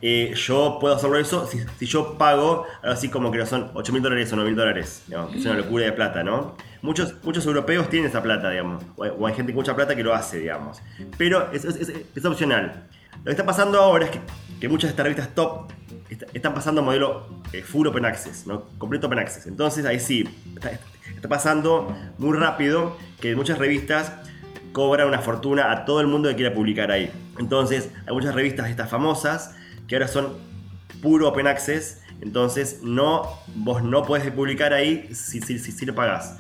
[0.02, 3.72] eh, yo puedo hacerlo eso si, si yo pago algo así como que no son
[3.74, 6.56] 8 mil dólares o 9 mil dólares, digamos, que es una locura de plata, ¿no?
[6.82, 10.14] Muchos, muchos europeos tienen esa plata, digamos, o hay, gente con mucha plata que lo
[10.14, 10.82] hace, digamos.
[11.18, 12.88] Pero es, es- opcional.
[13.18, 14.20] Lo que está pasando ahora es que,
[14.62, 15.72] que muchas de estas revistas top
[16.10, 18.64] est- están pasando a modelo eh, full open access, ¿no?
[18.78, 19.46] Completo open access.
[19.48, 20.24] Entonces ahí sí,
[20.56, 20.72] está,
[21.14, 24.14] está pasando muy rápido que muchas revistas
[24.72, 27.12] cobra una fortuna a todo el mundo que quiera publicar ahí.
[27.40, 29.56] Entonces, hay muchas revistas estas famosas
[29.88, 30.38] que ahora son
[31.02, 33.24] puro open access, entonces no,
[33.56, 36.38] vos no podés publicar ahí si, si, si, lo pagás.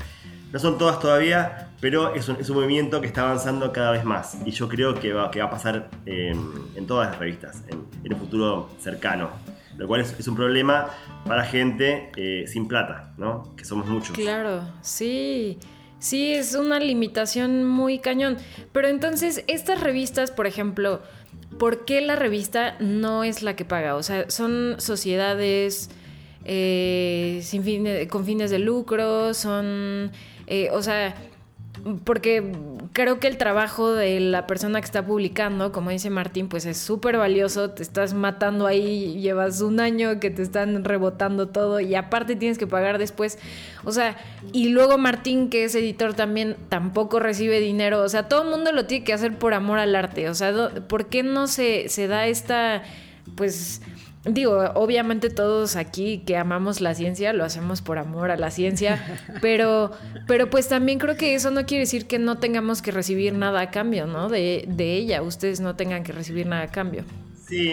[0.52, 4.04] No son todas todavía, pero es un, es un, movimiento que está avanzando cada vez
[4.04, 4.38] más.
[4.46, 6.40] Y yo creo que va, que va a pasar en,
[6.76, 9.30] en todas las revistas, en, en, un futuro cercano.
[9.78, 10.90] Lo cual es, es un problema
[11.26, 13.56] para gente eh, sin plata, ¿no?
[13.56, 14.18] Que somos muchos.
[14.18, 15.60] Claro, sí.
[16.00, 18.38] Sí, es una limitación muy cañón.
[18.72, 21.02] Pero entonces, estas revistas, por ejemplo,
[21.60, 23.96] ¿por qué la revista no es la que paga?
[23.96, 25.92] O sea, son sociedades
[26.46, 30.12] eh, sin fin con fines de lucro, son...
[30.50, 31.16] Eh, o sea,
[32.04, 32.52] porque
[32.92, 36.78] creo que el trabajo de la persona que está publicando, como dice Martín, pues es
[36.78, 41.96] súper valioso, te estás matando ahí, llevas un año que te están rebotando todo y
[41.96, 43.38] aparte tienes que pagar después,
[43.84, 44.18] o sea,
[44.52, 48.72] y luego Martín, que es editor también, tampoco recibe dinero, o sea, todo el mundo
[48.72, 52.08] lo tiene que hacer por amor al arte, o sea, ¿por qué no se, se
[52.08, 52.84] da esta,
[53.36, 53.82] pues
[54.26, 59.02] Digo, obviamente todos aquí que amamos la ciencia lo hacemos por amor a la ciencia,
[59.42, 59.92] pero,
[60.28, 63.62] pero pues también creo que eso no quiere decir que no tengamos que recibir nada
[63.62, 64.28] a cambio, ¿no?
[64.28, 67.06] De, de ella, ustedes no tengan que recibir nada a cambio.
[67.48, 67.72] Sí,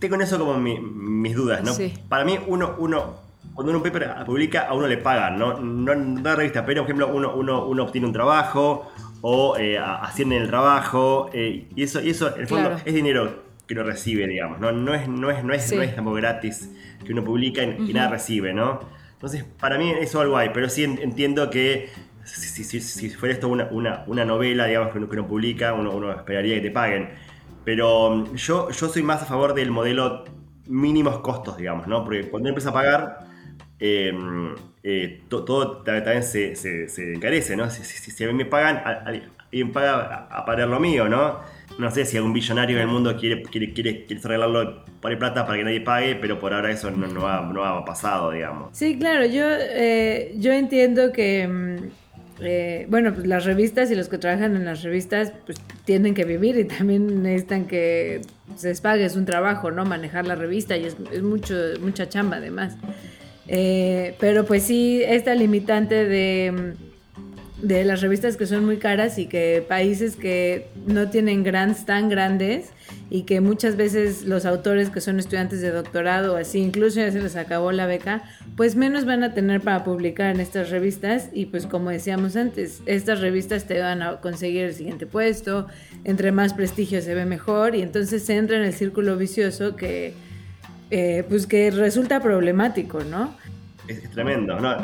[0.00, 1.72] tengo en eso como mi, mis dudas, ¿no?
[1.72, 1.94] Sí.
[2.08, 3.14] Para mí uno, uno,
[3.54, 5.60] cuando uno un paper publica a uno le pagan, ¿no?
[5.60, 9.78] No en la revista, pero por ejemplo uno, uno, uno obtiene un trabajo o eh,
[9.78, 12.82] asciende en el trabajo eh, y eso, y eso en el fondo claro.
[12.84, 14.72] es dinero que uno recibe, digamos, ¿no?
[14.72, 15.76] No es, no es, no es, sí.
[15.76, 16.70] no es como gratis
[17.04, 17.94] que uno publica y, uh -huh.
[17.94, 18.80] nada recibe, ¿no?
[19.12, 21.90] Entonces, para mí eso algo hay, pero sí entiendo que
[22.24, 25.74] si, si, si fuera esto una, una, una, novela, digamos, que uno, que uno publica,
[25.74, 27.10] uno, uno, esperaría que te paguen.
[27.64, 30.24] Pero um, yo, yo soy más a favor del modelo
[30.66, 32.04] mínimos costos, digamos, ¿no?
[32.04, 33.26] Porque cuando uno empieza a pagar,
[33.78, 34.12] eh,
[34.82, 37.68] eh, to, todo también se, se, se, encarece, ¿no?
[37.70, 41.40] Si, si, si, a mí me pagan, alguien paga a, a pagar lo mío, ¿no?
[41.78, 45.58] No sé si algún billonario del mundo quiere, quiere, quiere, quiere arreglarlo por plata para
[45.58, 48.76] que nadie pague, pero por ahora eso no, no, ha, no ha pasado, digamos.
[48.76, 51.76] Sí, claro, yo, eh, yo entiendo que, mm,
[52.40, 56.24] eh, bueno, pues las revistas y los que trabajan en las revistas pues tienen que
[56.24, 58.22] vivir y también necesitan que
[58.56, 59.84] se les pague, es un trabajo, ¿no?
[59.84, 62.76] Manejar la revista y es, es mucho, mucha chamba además.
[63.46, 66.87] Eh, pero pues sí, esta limitante de mm,
[67.62, 72.08] de las revistas que son muy caras y que países que no tienen grants tan
[72.08, 72.70] grandes
[73.10, 77.10] y que muchas veces los autores que son estudiantes de doctorado o así, incluso ya
[77.10, 78.22] se les acabó la beca,
[78.56, 82.80] pues menos van a tener para publicar en estas revistas y pues como decíamos antes,
[82.86, 85.66] estas revistas te van a conseguir el siguiente puesto,
[86.04, 90.14] entre más prestigio se ve mejor y entonces se entra en el círculo vicioso que
[90.90, 93.34] eh, pues que resulta problemático, ¿no?
[93.88, 94.76] Es, tremendo, ¿no?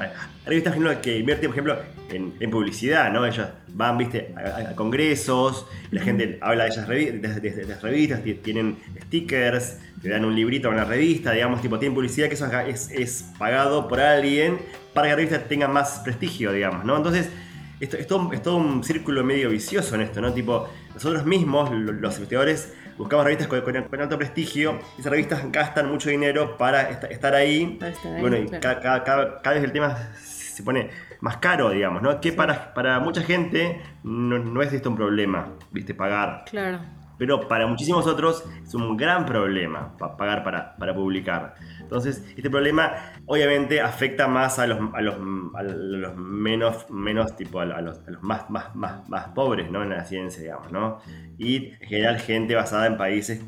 [0.46, 1.78] Hay revistas que invierten, por ejemplo,
[2.10, 3.24] en, en, publicidad, ¿no?
[3.24, 7.74] Ellos van, viste, a, a congresos, la gente habla de esas revistas, de, de, de
[7.76, 12.34] revistas, tienen stickers, te dan un librito con la revista, digamos, tipo, tienen publicidad que
[12.34, 14.58] eso es, es, pagado por alguien
[14.92, 16.98] para que la revista tenga más prestigio, digamos, ¿no?
[16.98, 17.30] Entonces,
[17.80, 20.34] esto, es, todo, es todo un círculo medio vicioso en esto, ¿no?
[20.34, 25.50] Tipo, nosotros mismos, los investigadores, buscamos revistas con, con, con, alto prestigio, y esas revistas
[25.50, 27.78] gastan mucho dinero para estar ahí.
[27.80, 30.10] Para estar ahí bueno, y cada, vez el tema
[30.54, 30.90] se pone
[31.20, 32.20] más caro, digamos, ¿no?
[32.20, 35.94] Que para, para mucha gente no, no, es esto un problema, ¿viste?
[35.94, 36.44] Pagar.
[36.48, 36.80] Claro.
[37.16, 41.54] Pero para muchísimos otros es un gran problema pagar para, para publicar.
[41.80, 42.92] Entonces, este problema
[43.26, 45.14] obviamente afecta más a los, a los,
[45.54, 49.82] a los menos, menos tipo, a los, a los más, más, más, más pobres, ¿no?
[49.84, 51.00] En la ciencia, digamos, ¿no?
[51.38, 53.44] Y en general gente basada en países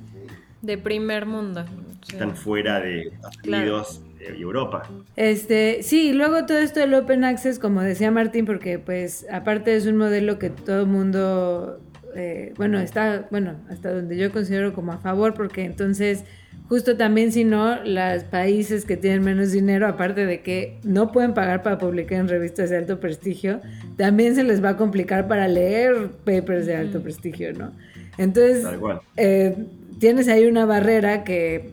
[0.62, 1.64] de primer mundo.
[2.07, 4.88] Que están fuera de Estados Unidos, claro y Europa.
[5.16, 9.87] Este, sí, luego todo esto del Open Access, como decía Martín, porque pues aparte es
[9.87, 11.81] un modelo que todo el mundo,
[12.14, 16.24] eh, bueno, está, bueno, hasta donde yo considero como a favor, porque entonces
[16.68, 21.35] justo también si no, los países que tienen menos dinero, aparte de que no pueden
[21.35, 23.61] pagar para publicar en revistas de alto prestigio,
[23.96, 27.72] también se les va a complicar para leer papers de alto prestigio, ¿no?
[28.18, 28.66] Entonces,
[29.16, 29.57] eh,
[29.98, 31.70] tienes ahí una barrera que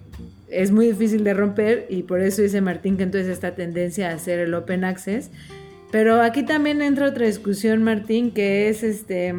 [0.53, 4.13] es muy difícil de romper y por eso dice Martín que entonces esta tendencia a
[4.13, 5.31] hacer el open access.
[5.91, 9.35] Pero aquí también entra otra discusión, Martín, que es este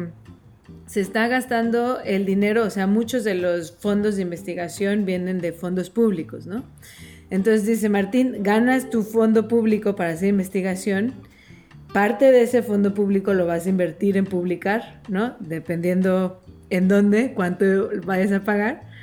[0.87, 5.51] se está gastando el dinero, o sea, muchos de los fondos de investigación vienen de
[5.51, 6.63] fondos públicos, ¿no?
[7.31, 11.13] Entonces dice Martín, ganas tu fondo público para hacer investigación,
[11.91, 15.35] parte de ese fondo público lo vas a invertir en publicar, ¿no?
[15.39, 18.94] Dependiendo en dónde, cuánto vayas a pagar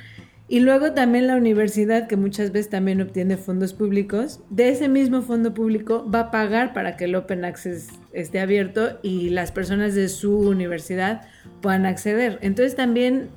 [0.47, 5.21] Y luego también la universidad, que muchas veces también obtiene fondos públicos, de ese mismo
[5.21, 9.95] fondo público va a pagar para que el Open Access esté abierto y las personas
[9.95, 11.21] de su universidad
[11.61, 12.39] puedan acceder.
[12.41, 13.29] Entonces también,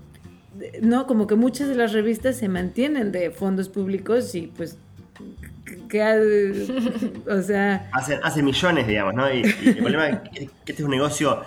[0.82, 1.06] ¿no?
[1.06, 4.76] Como que muchas de las revistas se mantienen de fondos públicos y pues
[5.88, 6.02] que
[7.30, 11.42] o sea hace, millones digamos no y, el problema es que este es un negocio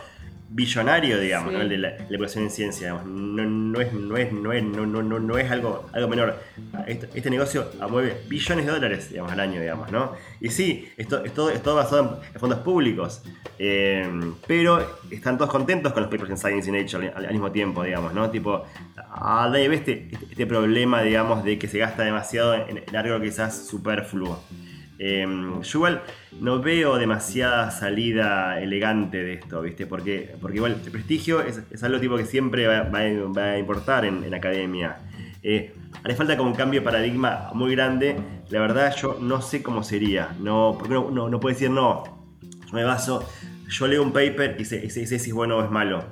[0.51, 1.61] billonario, digamos, ¿no?
[1.61, 2.93] el de la, educación en ciencia.
[2.93, 6.39] No, no, es, no, es, no, es, no, no, no es algo, algo menor.
[6.87, 10.13] Este, este, negocio mueve billones de dólares digamos, al año, digamos, ¿no?
[10.41, 13.21] Y sí, esto, es, todo, es todo basado en fondos públicos,
[13.59, 14.09] eh,
[14.47, 18.13] pero están todos contentos con los papers en Science y Nature al, mismo tiempo, digamos,
[18.13, 18.29] ¿no?
[18.31, 18.63] Tipo,
[18.97, 23.19] a ve este, este, este, problema, digamos, de que se gasta demasiado en, en algo
[23.21, 24.39] quizás superfluo.
[25.01, 25.25] Eh,
[25.61, 26.01] yo igual
[26.41, 29.87] no veo demasiada salida elegante de esto, ¿viste?
[29.87, 34.97] Porque, porque igual el prestigio es, algo tipo que siempre va, a importar en, academia.
[35.41, 38.17] Eh, hace falta como un cambio de paradigma muy grande.
[38.49, 40.35] La verdad, yo no sé cómo sería.
[40.41, 42.03] No, porque no, no, puedo decir no.
[42.67, 43.25] Yo me baso,
[43.69, 46.03] yo leo un paper y sé, si es bueno o es malo.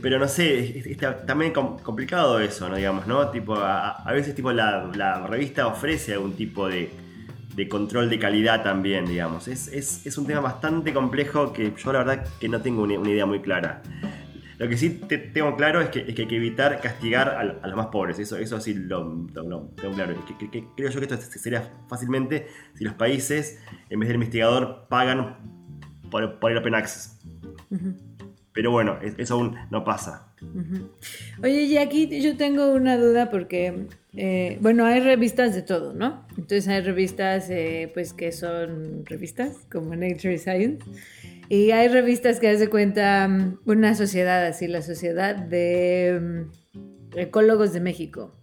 [0.00, 2.76] Pero no sé, está también complicado eso, ¿no?
[2.76, 3.30] Digamos, ¿no?
[3.30, 7.01] Tipo, a, veces tipo la revista ofrece algún tipo de
[7.54, 9.48] de control de calidad también, digamos.
[9.48, 13.40] Es, un tema bastante complejo que yo la verdad que no tengo una, idea muy
[13.40, 13.82] clara.
[14.58, 15.00] Lo que sí
[15.34, 18.18] tengo claro es que, hay que evitar castigar a, los más pobres.
[18.18, 20.14] Eso, eso sí lo, tengo claro.
[20.76, 23.60] creo yo que esto sería fácilmente si los países,
[23.90, 25.36] en vez del investigador, pagan
[26.10, 27.18] por, por el Open Access.
[28.54, 30.34] Pero bueno, eso aún no pasa.
[31.42, 36.26] Oye, y aquí yo tengo una duda porque, eh, bueno, hay revistas de todo, ¿no?
[36.30, 40.84] Entonces hay revistas, eh, pues, que son revistas, como Nature Science.
[41.48, 43.28] Y hay revistas que hace cuenta
[43.64, 46.20] una sociedad, así, la Sociedad de
[46.74, 48.36] mm, Ecólogos de México.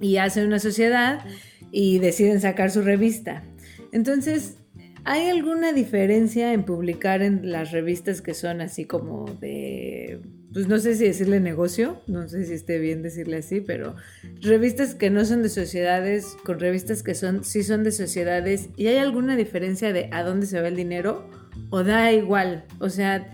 [0.00, 1.24] Y hacen una sociedad
[1.72, 3.44] y deciden sacar su revista.
[3.92, 4.58] Entonces,
[5.04, 10.20] ¿Hay alguna diferencia en publicar en las revistas que son así como de,
[10.52, 13.96] pues no sé si decirle negocio, no sé si esté bien decirle así, pero
[14.40, 18.86] revistas que no son de sociedades con revistas que son, sí son de sociedades, ¿y
[18.86, 21.28] hay alguna diferencia de a dónde se va el dinero?
[21.70, 22.64] ¿O da igual?
[22.78, 23.28] O sea,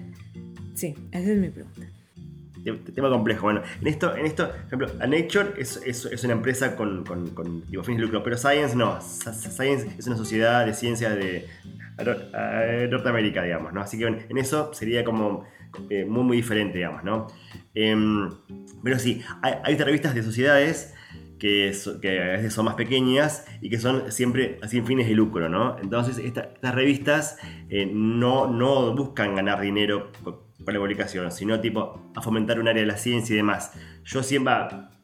[0.74, 1.77] sí, esa es mi pregunta
[2.94, 3.42] tema complejo.
[3.42, 7.30] Bueno, en esto, en esto, por ejemplo, a Nature es, es, una empresa con, con,
[7.30, 9.00] con fines de lucro, pero Science no.
[9.00, 11.48] Science es una sociedad de ciencias de
[12.90, 13.80] Norteamérica, digamos, ¿no?
[13.80, 15.44] Así que en eso sería como
[15.90, 17.26] eh, muy, muy diferente, digamos, ¿no?
[17.74, 18.30] Em,
[18.82, 20.94] pero sí, hay, hay revistas de sociedades
[21.38, 25.48] que, que, a veces son más pequeñas y que son siempre sin fines de lucro,
[25.48, 25.78] ¿no?
[25.78, 30.10] Entonces estas revistas eh, no, no buscan ganar dinero
[30.64, 33.72] por la publicación, sino tipo a fomentar un área de la ciencia y demás.
[34.04, 34.54] Yo siempre,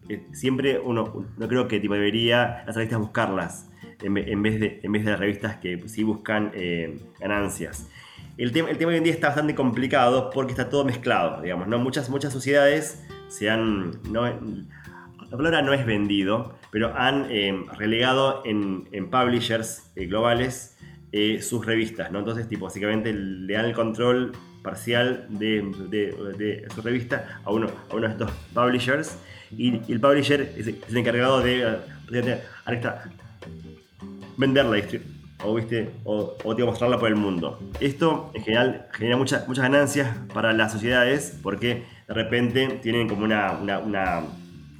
[0.08, 3.70] eh, siempre uno, no creo que tipo, debería las revistas buscarlas
[4.02, 7.88] en, vez, de, en vez de las revistas que sí buscan eh, ganancias.
[8.36, 11.68] El tema, el tema hoy en día está bastante complicado porque está todo mezclado, digamos,
[11.68, 11.78] ¿no?
[11.78, 13.92] Muchas, muchas sociedades se han...
[14.10, 20.73] No, la palabra no es vendido, pero han eh, relegado en, en publishers globales
[21.40, 22.20] sus revistas, ¿no?
[22.20, 28.07] Entonces, tipo, básicamente le dan el control parcial de, su revista a uno, a uno
[28.07, 29.18] de estos publishers
[29.57, 31.79] y, el publisher es, el encargado de,
[34.37, 34.83] venderla
[35.44, 35.90] o, ¿viste?
[36.05, 37.61] O, o mostrarla por el mundo.
[37.79, 43.24] Esto en general genera muchas muchas ganancias para las sociedades porque de repente tienen como
[43.24, 44.22] una,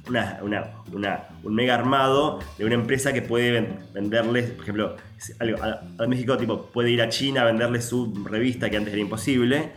[0.09, 4.95] un mega armado de una empresa que puede venderles, por ejemplo,
[5.99, 9.71] a, México tipo, puede ir a China a venderle su revista que antes era imposible,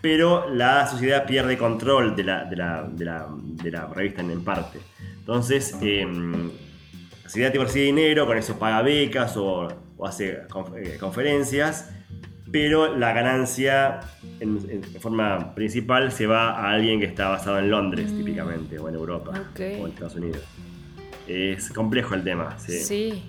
[0.00, 4.80] pero la sociedad pierde control de la, de la, revista en, parte.
[5.18, 6.50] Entonces, em,
[7.22, 9.68] la sociedad te recibe dinero, con eso paga becas o,
[10.04, 10.42] hace
[10.76, 11.93] eh, conferencias,
[12.54, 13.98] pero la ganancia
[14.38, 18.16] en, forma principal se va a alguien que está basado en Londres, mm.
[18.16, 20.44] típicamente, o en Europa, o en Estados Unidos.
[21.26, 22.56] Es complejo el tema.
[22.60, 22.78] Sí.
[22.78, 23.22] sí.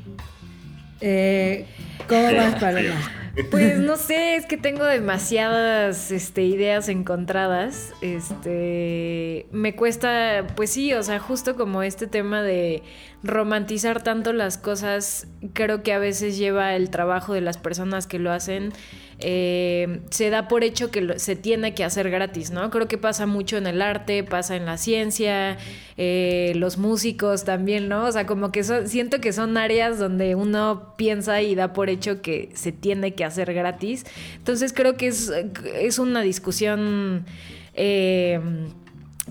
[1.01, 1.65] Eh,
[2.07, 2.93] ¿Cómo vas, Paloma?
[3.51, 7.91] Pues no sé, es que tengo demasiadas este, ideas encontradas.
[7.99, 12.81] Este, me cuesta, pues sí, o sea, justo como este tema de
[13.23, 18.19] romantizar tanto las cosas, creo que a veces lleva el trabajo de las personas que
[18.19, 18.71] lo hacen
[19.19, 22.69] eh, se da por hecho que se tiene que hacer gratis, ¿no?
[22.69, 25.57] Creo que pasa mucho en el arte, pasa en la ciencia,
[25.97, 28.05] eh, los músicos también, ¿no?
[28.05, 32.21] O sea, como que siento que son áreas donde uno piensa y da por hecho
[32.21, 34.05] que se tiene que hacer gratis.
[34.35, 35.31] Entonces creo que es,
[35.79, 37.25] es una discusión...
[37.73, 38.39] Eh,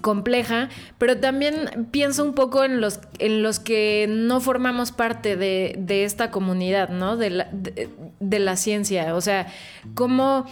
[0.01, 0.69] compleja,
[0.99, 6.05] pero también pienso un poco en los, en los que no formamos parte de, de
[6.05, 7.17] esta comunidad, ¿no?
[8.21, 9.15] De la ciencia.
[9.15, 9.47] O sea,
[9.95, 10.47] cómo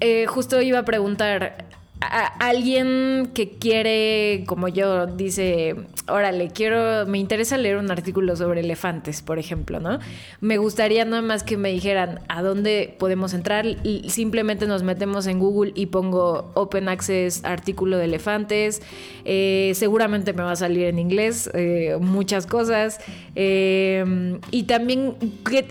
[0.00, 1.64] eh, justo iba a preguntar,
[2.00, 5.76] alguien que quiere, como yo, dice,
[6.08, 9.98] órale, quiero, me interesa leer un artículo sobre elefantes, por ejemplo, ¿no?
[10.40, 13.66] Me gustaría nada más que me dijeran a dónde podemos entrar.
[14.08, 18.82] Simplemente nos metemos en Google y pongo Open Access artículo de elefantes.
[19.24, 22.98] Eh, seguramente me va a salir en inglés eh, muchas cosas.
[23.36, 25.16] Eh, y también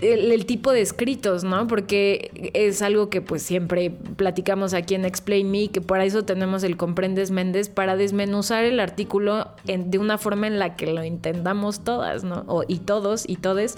[0.00, 1.66] el, el tipo de escritos, ¿no?
[1.66, 6.62] Porque es algo que pues siempre platicamos aquí en Explain Me, que por eso tenemos
[6.62, 11.84] el Comprendes Méndez para desmenuzar el artículo de una forma en la que lo entendamos
[11.84, 12.44] todas, ¿no?
[12.68, 13.76] Y todos y todes.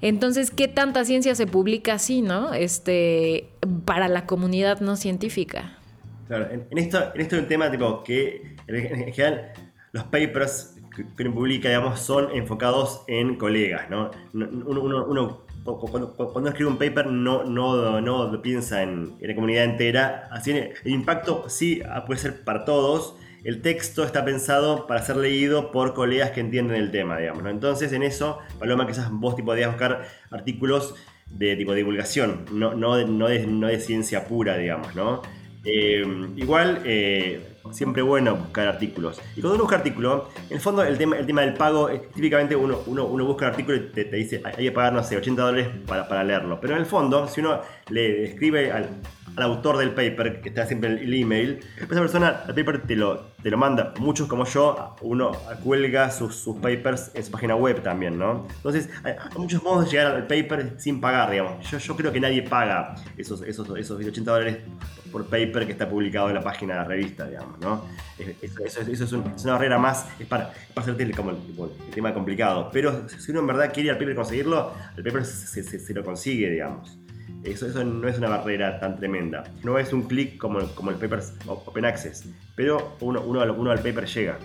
[0.00, 2.54] Entonces, ¿qué tanta ciencia se publica así, no?
[2.54, 3.48] Este,
[3.84, 5.76] para la comunidad no científica.
[6.28, 9.52] Claro, en, en esto, en esto es un tema tipo que en general
[9.92, 10.76] los papers
[11.16, 14.10] que uno publica, digamos, son enfocados en colegas, ¿no?
[14.32, 15.42] Uno, uno
[15.76, 20.28] cuando, cuando, escribe un paper no, no, no piensa en, la comunidad entera.
[20.30, 23.16] Así el impacto sí puede ser para todos.
[23.44, 27.42] El texto está pensado para ser leído por colegas que entienden el tema, digamos.
[27.42, 27.50] ¿no?
[27.50, 30.94] Entonces, en eso, Paloma, quizás vos tipo, podías buscar artículos
[31.30, 35.22] de tipo divulgación, no, no, de, no de ciencia pura, digamos, ¿no?
[35.64, 36.04] Eh,
[36.36, 39.20] igual, eh, siempre bueno buscar artículos.
[39.36, 42.08] Y cuando uno busca artículo, en el fondo el tema, el tema del pago, es,
[42.10, 45.02] típicamente uno, uno, uno, busca un artículo y te, te, dice hay que pagar, no
[45.02, 46.60] sé, 80 dólares para, para, leerlo.
[46.60, 49.00] Pero en el fondo, si uno le escribe al,
[49.38, 52.96] al autor del paper, que está siempre en el email, esa persona, el paper te
[52.96, 53.94] lo, te lo manda.
[54.00, 55.30] Muchos como yo, uno
[55.62, 58.46] cuelga sus, sus papers en su página web también, ¿no?
[58.56, 61.70] Entonces, hay, muchos modos de llegar al paper sin pagar, digamos.
[61.70, 64.58] Yo, yo creo que nadie paga esos, esos, esos 80 dólares
[65.12, 67.84] por paper que está publicado en la página de la revista, digamos, ¿no?
[68.18, 71.36] Eso, eso, eso es, un, es, una barrera más, es para, para hacerte como el,
[71.36, 72.70] el, tema complicado.
[72.72, 76.02] Pero si uno en verdad quiere al paper conseguirlo, el paper se, se, se lo
[76.02, 76.98] consigue, digamos.
[77.52, 79.44] Eso, eso, no es una barrera tan tremenda.
[79.62, 82.24] No es un clic como, como el paper Open Access,
[82.54, 84.38] pero uno, uno, uno al paper llega.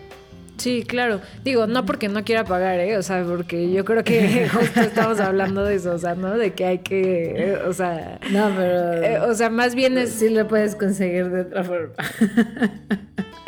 [0.57, 1.19] Sí, claro.
[1.43, 2.97] Digo, no porque no quiera pagar, ¿eh?
[2.97, 6.37] O sea, porque yo creo que justo estamos hablando de eso, o sea, ¿no?
[6.37, 8.19] De que hay que, eh, o sea...
[8.31, 8.93] No, pero...
[8.93, 10.11] Eh, o sea, más bien es...
[10.11, 11.93] Sí lo puedes conseguir de otra forma.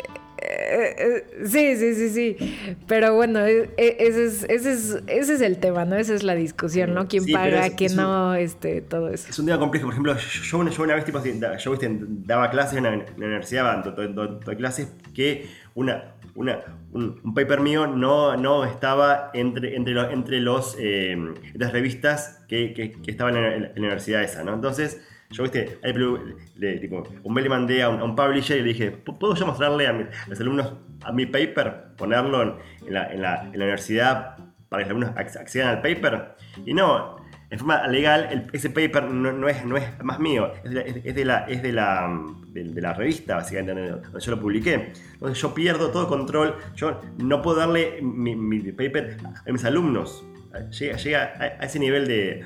[1.44, 2.76] Sí, sí, sí, sí.
[2.86, 5.96] Pero bueno, ese es, ese es, ese es el tema, ¿no?
[5.96, 7.06] Esa es la discusión, ¿no?
[7.08, 9.28] ¿Quién sí, paga, quién no, un, este, todo eso.
[9.28, 9.86] Es un tema complejo.
[9.86, 11.96] Por ejemplo, yo, yo una vez, tipo, yo ¿viste?
[12.00, 16.60] daba clases en la, universidad, doy clases, que una, una,
[16.92, 21.16] un, un, paper mío no, no estaba entre, entre, los, entre los, eh,
[21.54, 24.54] las revistas que, que, que estaban en la, en la universidad esa, ¿no?
[24.54, 25.00] Entonces
[25.30, 25.78] yo, viste,
[26.56, 29.34] le, tipo, un mail le mandé a un, a un, publisher y le dije, ¿puedo
[29.34, 30.72] yo mostrarle a, mi, a, los alumnos
[31.02, 31.96] a mi paper?
[31.96, 32.54] Ponerlo en,
[32.86, 34.36] en, la, en, la, en la, universidad
[34.68, 36.36] para que los alumnos accedan al paper.
[36.64, 37.16] Y no,
[37.50, 41.02] en forma legal, el, ese paper no, no, es, no es más mío, es de
[41.04, 42.08] es de la, es de la,
[42.48, 44.92] de, de la revista, básicamente, donde yo lo publiqué.
[45.14, 49.16] Entonces yo pierdo todo control, yo no puedo darle mi, mi paper
[49.46, 50.24] a mis alumnos.
[50.78, 52.44] Llega, llega a, a ese nivel de,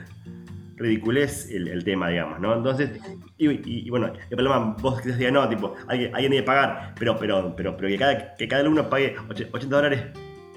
[0.81, 2.57] ridiculez el, el, tema, digamos, ¿no?
[2.57, 2.91] Entonces,
[3.37, 6.95] y, y, y bueno, el problema, vos quizás digas, no, tipo, alguien, alguien debe pagar,
[6.99, 10.03] pero, pero, pero, pero que, cada, que cada alumno pague 80 dólares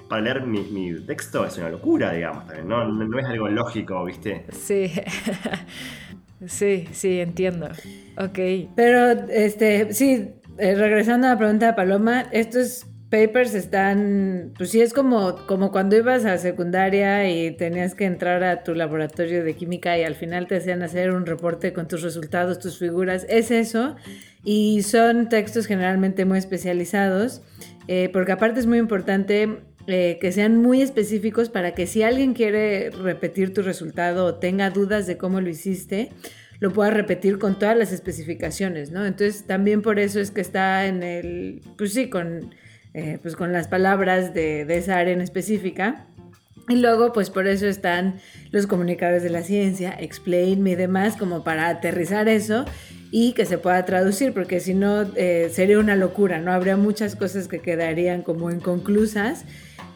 [0.08, 2.84] para leer mi, mi, texto es una locura, digamos, también, ¿no?
[2.84, 4.46] No, no es algo lógico, ¿viste?
[4.50, 4.92] Sí.
[6.46, 7.68] sí, sí, entiendo.
[8.16, 8.38] Ok.
[8.74, 14.70] Pero, este, sí, eh, regresando a la pregunta de Paloma, esto es papers están, pues
[14.70, 19.44] sí, es como, como cuando ibas a secundaria y tenías que entrar a tu laboratorio
[19.44, 23.24] de química y al final te hacían hacer un reporte con tus resultados, tus figuras,
[23.28, 23.94] es eso.
[24.42, 27.40] Y son textos generalmente muy especializados,
[27.86, 32.34] eh, porque aparte es muy importante eh, que sean muy específicos para que si alguien
[32.34, 36.10] quiere repetir tu resultado o tenga dudas de cómo lo hiciste,
[36.58, 39.06] lo pueda repetir con todas las especificaciones, ¿no?
[39.06, 42.52] Entonces también por eso es que está en el, pues sí, con
[42.94, 46.06] eh, pues con las palabras de, de, esa área en específica.
[46.68, 48.20] Y luego, pues por eso están
[48.50, 52.64] los comunicadores de la ciencia, Explain Me y demás, como para aterrizar eso
[53.10, 56.52] y que se pueda traducir, porque si no eh, sería una locura, ¿no?
[56.52, 59.44] Habría muchas cosas que quedarían como inconclusas.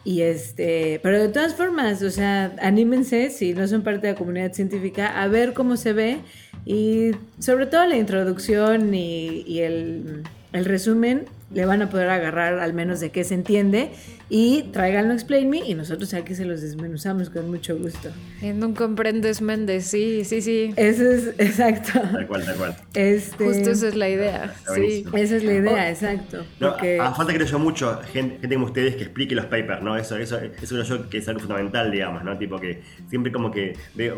[0.05, 4.18] Y este, pero de todas formas, o sea, anímense si no son parte de la
[4.18, 6.18] comunidad científica a ver cómo se ve
[6.64, 10.22] y sobre todo la introducción y, y el
[10.53, 13.90] el resumen le van a poder agarrar al menos de qué se entiende
[14.28, 18.11] y tráiganlo Explain Me y nosotros aquí se los desmenuzamos con mucho gusto.
[18.42, 20.74] En un comprendes Méndez, sí, sí, sí.
[20.76, 22.01] Eso es exacto.
[22.01, 22.76] Tal cual, tal cual.
[22.92, 25.05] Este, Justo esa es la idea, sí.
[25.14, 26.44] esa es la idea, exacto.
[26.61, 29.46] No, Porque- a- a falta creo yo mucho gente, gente como ustedes que explique los
[29.46, 29.96] papers, ¿no?
[29.96, 32.36] Eso, eso, eso creo yo que es algo fundamental, digamos, ¿no?
[32.36, 34.16] Tipo que siempre como que veo,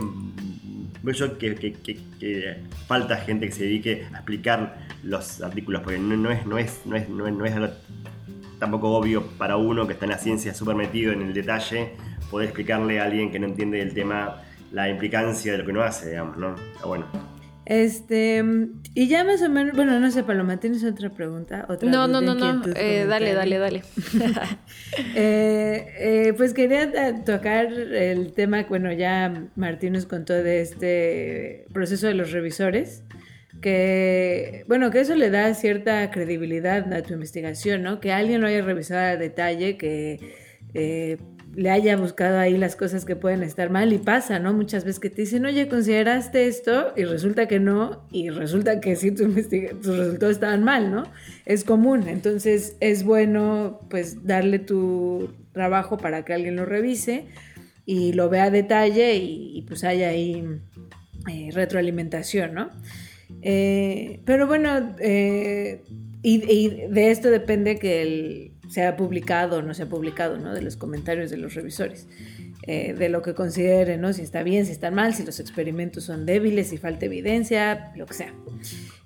[1.02, 6.46] veo yo que, falta gente que se dedique a explicar los artículos, porque no, es,
[6.46, 7.70] no es, no es, no es,
[8.58, 11.92] tampoco obvio para uno que está en la ciencia súper metido en el detalle,
[12.30, 14.42] poder explicarle a alguien que no entiende el tema
[14.72, 16.54] la implicancia de lo que uno hace, digamos, ¿no?
[16.84, 17.39] Bueno.
[17.66, 18.42] Este,
[18.94, 21.66] y ya más o menos, bueno, no sé, Paloma, ¿tienes otra pregunta?
[21.68, 22.64] ¿Otra No, no, no, no.
[22.74, 23.82] eh, dale, dale, dale.
[25.14, 32.06] Eh, eh, pues quería tocar el tema, bueno, ya Martín nos contó de este proceso
[32.08, 33.04] de los revisores,
[33.60, 38.00] que, bueno, que eso le da cierta credibilidad a tu investigación, ¿no?
[38.00, 40.18] Que alguien lo haya revisado a detalle, que
[40.74, 41.18] eh,
[41.54, 44.52] le haya buscado ahí las cosas que pueden estar mal y pasa, ¿no?
[44.52, 46.92] Muchas veces que te dicen, oye, ¿consideraste esto?
[46.96, 51.04] Y resulta que no, y resulta que sí, tus resultados estaban mal, ¿no?
[51.46, 57.26] Es común, entonces es bueno, pues, darle tu trabajo para que alguien lo revise
[57.84, 60.44] y lo vea a detalle y, y, pues haya ahí
[61.28, 62.70] eh, retroalimentación, ¿no?
[63.42, 65.82] Eh, pero bueno, eh,
[66.22, 66.38] y
[66.88, 70.54] de esto depende que el, sea publicado o no sea publicado, ¿no?
[70.54, 72.06] De los comentarios de los revisores.
[72.66, 74.12] eh, de lo que consideren, ¿no?
[74.12, 78.04] Si está bien, si está mal, si los experimentos son débiles, si falta evidencia, lo
[78.06, 78.34] que sea.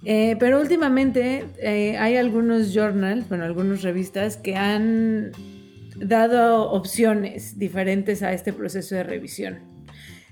[0.05, 5.31] Eh, pero últimamente eh, hay algunos journals, bueno, algunas revistas que han
[5.97, 9.61] dado opciones diferentes a este proceso de revisión.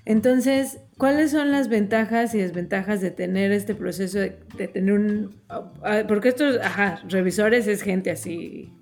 [0.05, 4.30] Entonces, ¿cuáles son las ventajas y desventajas de tener este proceso de
[4.74, 5.37] tener un...
[5.49, 8.72] ah, Porque estos, ajá, revisores es gente así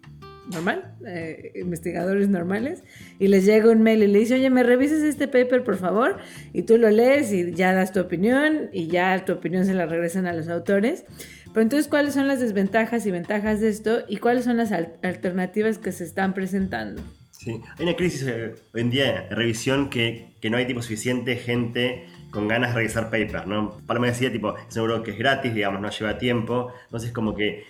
[0.50, 2.82] normal, eh, investigadores normales,
[3.18, 6.18] y les llega un mail y le dice, oye, ¿me revisas este paper, por favor?
[6.52, 9.86] Y tú lo lees y ya das tu opinión y ya tu opinión se la
[9.86, 11.04] regresan a los autores.
[11.52, 14.94] Pero entonces, ¿cuáles son las desventajas y ventajas de esto y cuáles son las al-
[15.02, 17.02] alternativas que se están presentando?
[17.32, 20.82] Sí, hay una crisis eh, hoy en día de revisión que, que no hay tipo
[20.82, 23.78] suficiente gente con ganas de revisar papers, ¿no?
[23.86, 27.64] Paloma decía, tipo, seguro que es gratis, digamos, no lleva tiempo, entonces como que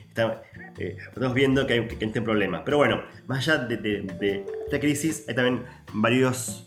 [0.78, 2.64] eh, estamos viendo que hay, que hay este problema.
[2.64, 6.66] Pero bueno, más allá de, esta crisis, hay también varios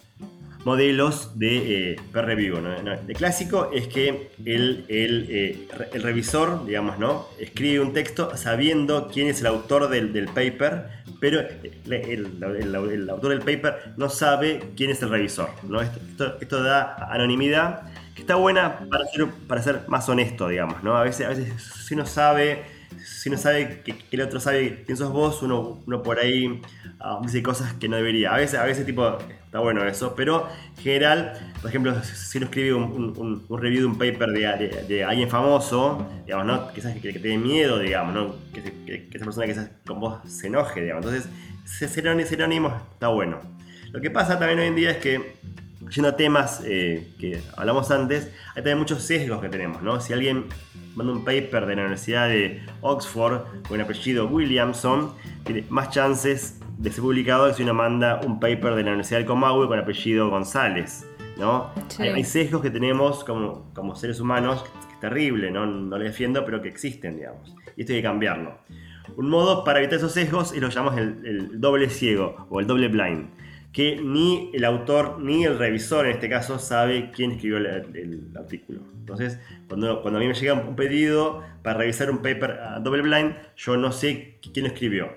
[0.66, 2.62] modelos de eh, peer review.
[2.62, 2.74] ¿no?
[2.74, 7.28] El clásico es que el, el, eh, el revisor, digamos, ¿no?
[7.40, 12.76] escribe un texto sabiendo quién es el autor del, del paper, pero el, el- el-
[12.92, 15.48] el autor del paper no sabe quién es el revisor.
[15.64, 15.80] ¿no?
[15.80, 20.84] Esto, esto- esto da anonimidad que está buena para ser, para ser más honesto, digamos.
[20.84, 20.98] ¿no?
[20.98, 22.66] A, veces, a veces si uno sabe...
[23.04, 26.62] Si uno sabe que, el otro sabe quién sos vos, uno, uno por ahí
[27.00, 28.34] ah, dice cosas que no debería.
[28.34, 30.48] A veces, a veces tipo, está bueno eso, pero
[30.78, 34.30] en general, por ejemplo, si uno escribe un, review de un paper
[34.88, 36.74] de, alguien famoso, digamos, ¿no?
[36.74, 38.36] Quizás que, que te dé miedo, digamos, ¿no?
[38.54, 41.06] Que, esa persona quizás con vos se enoje, digamos.
[41.06, 41.30] Entonces,
[41.66, 43.42] ser anónimo está bueno.
[43.92, 45.36] Lo que pasa también hoy en día es que,
[45.94, 50.02] yendo a temas eh, que hablamos antes, hay también muchos sesgos que tenemos, ¿no?
[50.02, 50.46] Si alguien
[50.96, 55.14] manda un paper de la Universidad de Oxford con el apellido Williamson,
[55.44, 59.20] tiene más chances de ser publicado que si uno manda un paper de la Universidad
[59.20, 61.06] del Comahue con el apellido González,
[61.38, 61.72] ¿no?
[61.90, 62.04] Sí.
[62.04, 65.66] Hay, hay sesgos que tenemos como, como seres humanos, que es terrible, ¿no?
[65.66, 67.56] No lo defiendo, pero que existen, digamos.
[67.76, 68.58] Y esto hay que cambiarlo.
[69.16, 72.60] Un modo para evitar esos sesgos es lo que llamamos el, el doble ciego o
[72.60, 73.30] el doble blind,
[73.74, 78.82] que ni el autor ni el revisor en este caso sabe quién escribió el, artículo.
[79.00, 83.02] Entonces, cuando, cuando a mí me llega un pedido para revisar un paper a doble
[83.02, 85.10] blind, yo no sé quién lo escribió.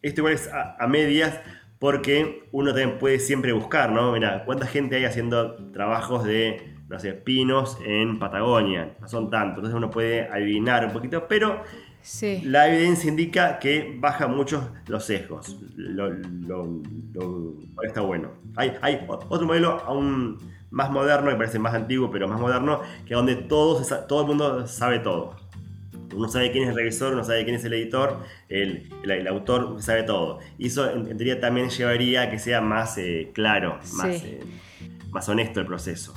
[0.00, 1.40] Esto igual es a, a medias
[1.80, 4.12] porque uno también puede siempre buscar, ¿no?
[4.12, 8.96] Mira, ¿cuánta gente hay haciendo trabajos de, no sé, pinos en Patagonia?
[9.00, 11.62] No son tantos, entonces uno puede adivinar un poquito, pero
[12.10, 12.40] Sí.
[12.42, 15.58] la evidencia indica que baja mucho los sesgos.
[15.76, 16.80] Lo, lo-
[17.12, 17.54] lo-
[17.86, 18.30] está bueno.
[18.56, 20.38] Hay, hay otro modelo aún
[20.70, 24.26] más moderno, que parece más antiguo, pero más moderno, que donde todo, se todo el
[24.26, 25.36] mundo sabe todo.
[26.16, 29.26] Uno sabe quién es el revisor, uno sabe quién es el editor, el, el- el
[29.28, 30.38] autor sabe todo.
[30.56, 34.22] Y eso en, en teoría también llevaría a que sea más eh, claro, más, Sí.
[34.24, 34.40] eh,
[35.10, 36.14] más honesto el proceso.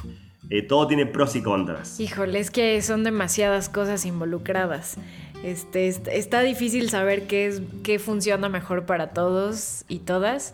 [0.49, 1.97] Eh, todo tiene pros y contras.
[1.99, 4.97] Híjole, es que son demasiadas cosas involucradas.
[5.43, 10.53] Este, est- está difícil saber qué es qué funciona mejor para todos y todas,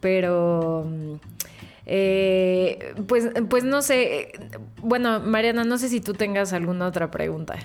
[0.00, 0.88] pero
[1.86, 4.32] eh, pues, pues no sé.
[4.82, 7.56] Bueno, Mariana, no sé si tú tengas alguna otra pregunta.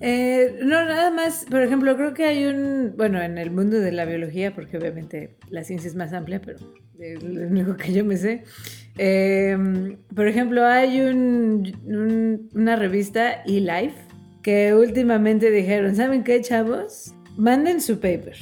[0.00, 3.92] Eh, no, nada más, por ejemplo, creo que hay un, bueno, en el mundo de
[3.92, 6.58] la biología, porque obviamente la ciencia es más amplia, pero
[6.98, 8.42] es lo único que yo me sé.
[8.98, 9.56] Eh,
[10.14, 13.94] por ejemplo, hay un- una revista eLife
[14.44, 17.14] que últimamente dijeron, ¿saben qué, chavos?
[17.36, 18.36] Manden su paper.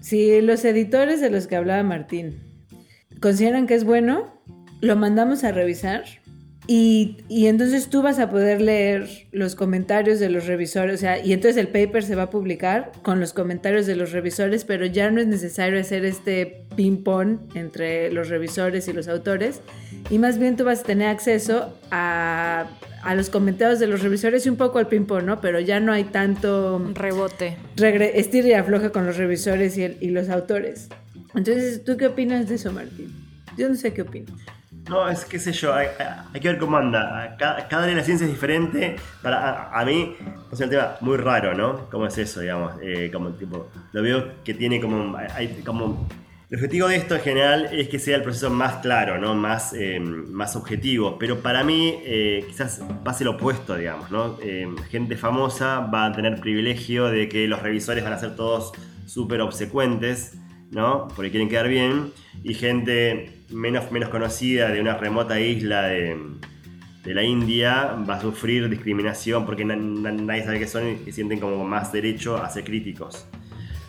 [0.00, 2.40] Si los editores de los que hablaba Martín
[3.20, 4.42] consideran que es bueno,
[4.80, 6.02] lo mandamos a revisar
[6.66, 11.24] y, y entonces tú vas a poder leer los comentarios de los revisores, o sea,
[11.24, 14.86] y entonces el paper se va a publicar con los comentarios de los revisores, pero
[14.86, 19.60] ya no es necesario hacer este ping-pong entre los revisores y los autores,
[20.10, 22.66] y más bien tú vas a tener acceso a,
[23.04, 25.40] a los comentarios de los revisores y un poco al ping-pong, ¿no?
[25.40, 27.56] Pero ya no hay tanto Rebote.
[27.76, 30.88] regre- estira y afloja con los revisores y, el- y los autores.
[31.34, 33.12] Entonces, ¿tú qué opinas de eso, Martín?
[33.56, 34.34] Yo no sé qué opino.
[34.88, 35.86] No, es qué sé yo, hay,
[36.34, 37.36] hay que ver cómo anda.
[37.38, 38.96] Cada, cada área de la ciencia es diferente.
[39.22, 39.38] Para,
[39.70, 40.14] a, a mí
[40.52, 41.88] es un tema muy raro, ¿no?
[41.90, 42.74] ¿Cómo es eso, digamos?
[42.82, 46.06] Eh, como tipo, lo veo que tiene como, hay, como...
[46.50, 49.34] El objetivo de esto en general es que sea el proceso más claro, ¿no?
[49.34, 51.18] Más, eh, más objetivo.
[51.18, 54.38] Pero para mí eh, quizás pase lo opuesto, digamos, ¿no?
[54.42, 58.72] Eh, gente famosa va a tener privilegio de que los revisores van a ser todos
[59.06, 60.36] súper obsecuentes,
[60.70, 61.08] ¿no?
[61.16, 62.12] Porque quieren quedar bien.
[62.42, 66.16] Y gente menos, menos conocida de una remota isla de,
[67.04, 71.10] de la India va a sufrir discriminación porque na- na- nadie sabe qué son y
[71.10, 73.26] sienten como más derecho a ser críticos.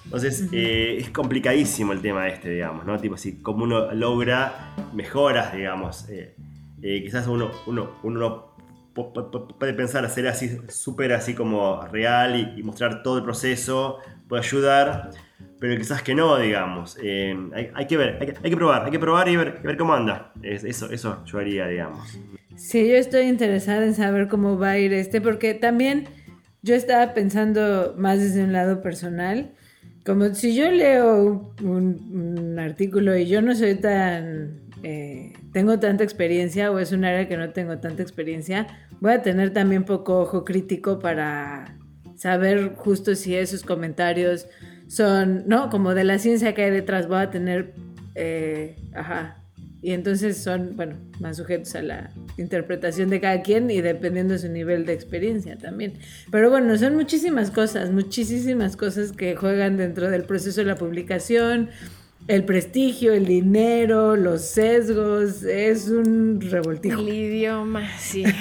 [0.06, 2.97] Entonces eh, es complicadísimo el tema este, digamos, ¿no?
[2.99, 6.36] Tipo, si como uno logra mejoras, digamos, eh,
[6.82, 8.56] eh, quizás uno, uno, uno
[9.60, 13.97] puede pensar hacer así súper así como real y, y mostrar todo el proceso,
[14.30, 15.10] puede ayudar,
[15.60, 16.97] pero quizás que no, digamos.
[17.01, 19.60] Eh, hay, hay que ver, hay que, hay que probar, hay que probar y ver,
[19.64, 20.32] y ver cómo anda.
[20.41, 22.18] Es- eso, eso yo haría, digamos.
[22.56, 26.08] Sí, yo estoy interesada en saber cómo va a ir este, porque también
[26.62, 29.51] yo estaba pensando más desde un lado personal,
[30.06, 36.72] como si yo leo un, artículo y yo no soy tan, eh, tengo tanta experiencia
[36.72, 38.68] o es un área que no tengo tanta experiencia,
[39.01, 41.78] voy a tener también poco ojo crítico para
[42.16, 44.47] saber justo si esos comentarios
[44.88, 45.70] son, ¿no?
[45.70, 47.74] Como de la ciencia que hay detrás, voy a tener,
[48.14, 49.43] eh, ajá,
[49.86, 54.40] y entonces son, bueno, más sujetos a la interpretación de cada quien y dependiendo de
[54.40, 55.94] su nivel de experiencia también.
[56.32, 61.70] Pero bueno, son muchísimas cosas, muchísimas cosas que juegan dentro del proceso de la publicación.
[62.28, 67.00] El prestigio, el dinero, los sesgos, es un revoltijo.
[67.02, 68.24] El idioma, sí.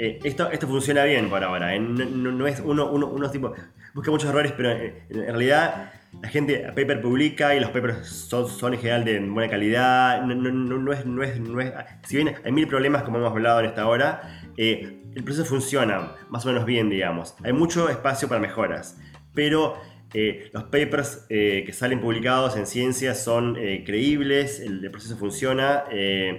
[0.00, 1.74] Eh, esto, esto funciona bien por ahora.
[1.74, 1.80] ¿eh?
[1.80, 3.52] No, no- no es uno, uno, uno tipo.
[3.94, 5.90] Busca muchos errores, pero eh, en realidad
[6.22, 10.22] la gente paper publica y los papers son, en general de buena calidad.
[10.22, 11.72] No, es, no, es, no es-
[12.06, 16.12] Si bien hay mil problemas, como hemos hablado en esta hora, eh, el proceso funciona
[16.28, 17.34] más o menos bien, digamos.
[17.44, 18.98] Hay mucho espacio para mejoras,
[19.34, 19.76] pero.
[20.14, 25.84] eh, los papers eh, que salen publicados en ciencia son eh, creíbles, el, proceso funciona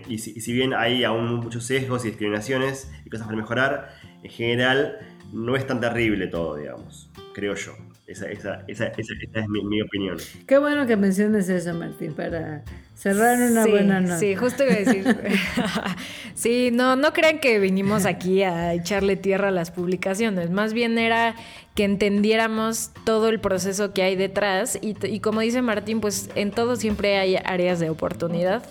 [0.07, 3.89] y, si, y si bien hay aún muchos sesgos y discriminaciones y cosas para mejorar,
[4.23, 4.97] en general
[5.31, 7.73] no es tan terrible todo, digamos, creo yo.
[8.09, 10.17] Esa, esa, esa, esa- esa es mi, mi opinión.
[10.47, 12.63] Qué bueno que menciones eso, Martín, para
[12.95, 14.17] cerrar una sí, buena nota.
[14.17, 15.05] Sí, justo iba a decir.
[16.33, 20.49] sí, no, no crean que vinimos aquí a echarle tierra a las publicaciones.
[20.49, 21.35] Más bien era
[21.75, 24.79] que entendiéramos todo el proceso que hay detrás.
[24.81, 28.63] Y, y como dice Martín, pues en todo siempre hay áreas de oportunidad.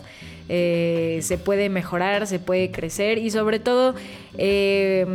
[0.49, 3.95] Eh, se puede mejorar, se puede crecer y sobre todo,
[4.39, 5.07] eh,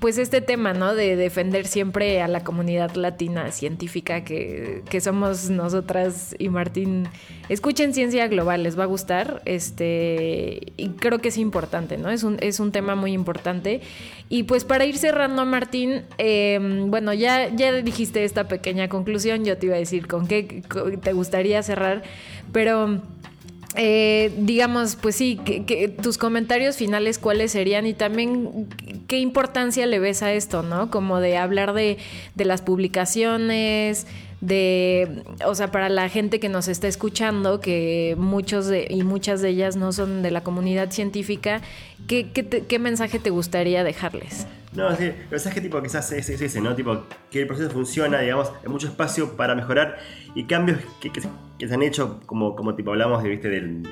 [0.00, 0.94] pues este tema, ¿no?
[0.94, 7.08] De defender siempre a la comunidad latina científica que, que somos nosotras y Martín.
[7.48, 9.42] Escuchen Ciencia Global, les va a gustar.
[9.46, 12.10] Este, y creo que es importante, ¿no?
[12.10, 13.80] Es un, es un tema muy importante.
[14.28, 19.44] Y pues para ir cerrando, Martín, eh, bueno, ya, ya dijiste esta pequeña conclusión.
[19.44, 20.62] Yo te iba a decir con qué
[21.02, 22.02] te gustaría cerrar,
[22.52, 23.00] pero.
[23.74, 28.68] Eh, digamos, pues sí, que, tus comentarios finales cuáles serían y también
[29.06, 30.90] qué importancia le ves a esto, ¿no?
[30.90, 31.96] Como de hablar de,
[32.34, 34.06] de las publicaciones,
[34.42, 39.40] de, o sea, para la gente que nos está escuchando, que muchos de, y muchas
[39.40, 41.62] de ellas no son de la comunidad científica,
[42.08, 44.46] ¿qué, qué, te- qué mensaje te gustaría dejarles?
[44.74, 46.74] No, sí, el mensaje tipo quizás es, es ese, ¿no?
[46.74, 49.98] Tipo, que el proceso funciona, digamos, hay mucho espacio para mejorar
[50.34, 53.48] y cambios que, que se- han hecho, como, como tipo hablamos de, ¿viste?
[53.50, 53.82] del,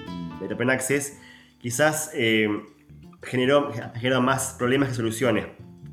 [0.41, 1.21] del Open Access,
[1.61, 2.49] quizás eh,
[3.23, 5.47] generó, generó más problemas que soluciones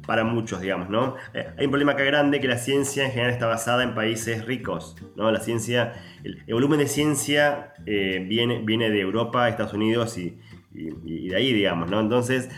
[0.08, 1.18] para muchos, digamos, ¿no?
[1.34, 4.46] Eh, hay un problema acá grande que la ciencia en general está basada en países
[4.46, 5.30] ricos, ¿no?
[5.32, 10.40] La ciencia, el, el volumen de ciencia eh, viene, viene de Europa, Estados Unidos y,
[10.74, 12.00] y- y de ahí, digamos, ¿no?
[12.00, 12.50] Entonces,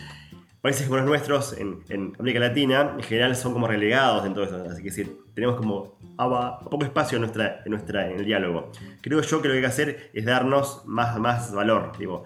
[0.60, 4.44] países como los nuestros en, en América Latina, en general son como relegados en todo
[4.44, 4.64] esto.
[4.70, 8.70] Así que tenemos como poco espacio en, nuestra, en, nuestra, en el diálogo.
[9.00, 12.24] Creo yo que lo que hay que hacer es darnos más, más valor, digo,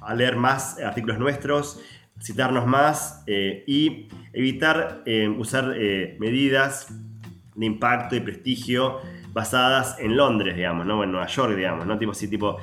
[0.00, 1.80] a leer más artículos nuestros,
[2.20, 6.88] citarnos más eh, y evitar eh, usar eh, medidas
[7.54, 9.00] de impacto y prestigio
[9.32, 11.02] basadas en Londres, digamos, ¿no?
[11.02, 11.98] En Nueva York, digamos, ¿no?
[11.98, 12.58] Tipo así, tipo,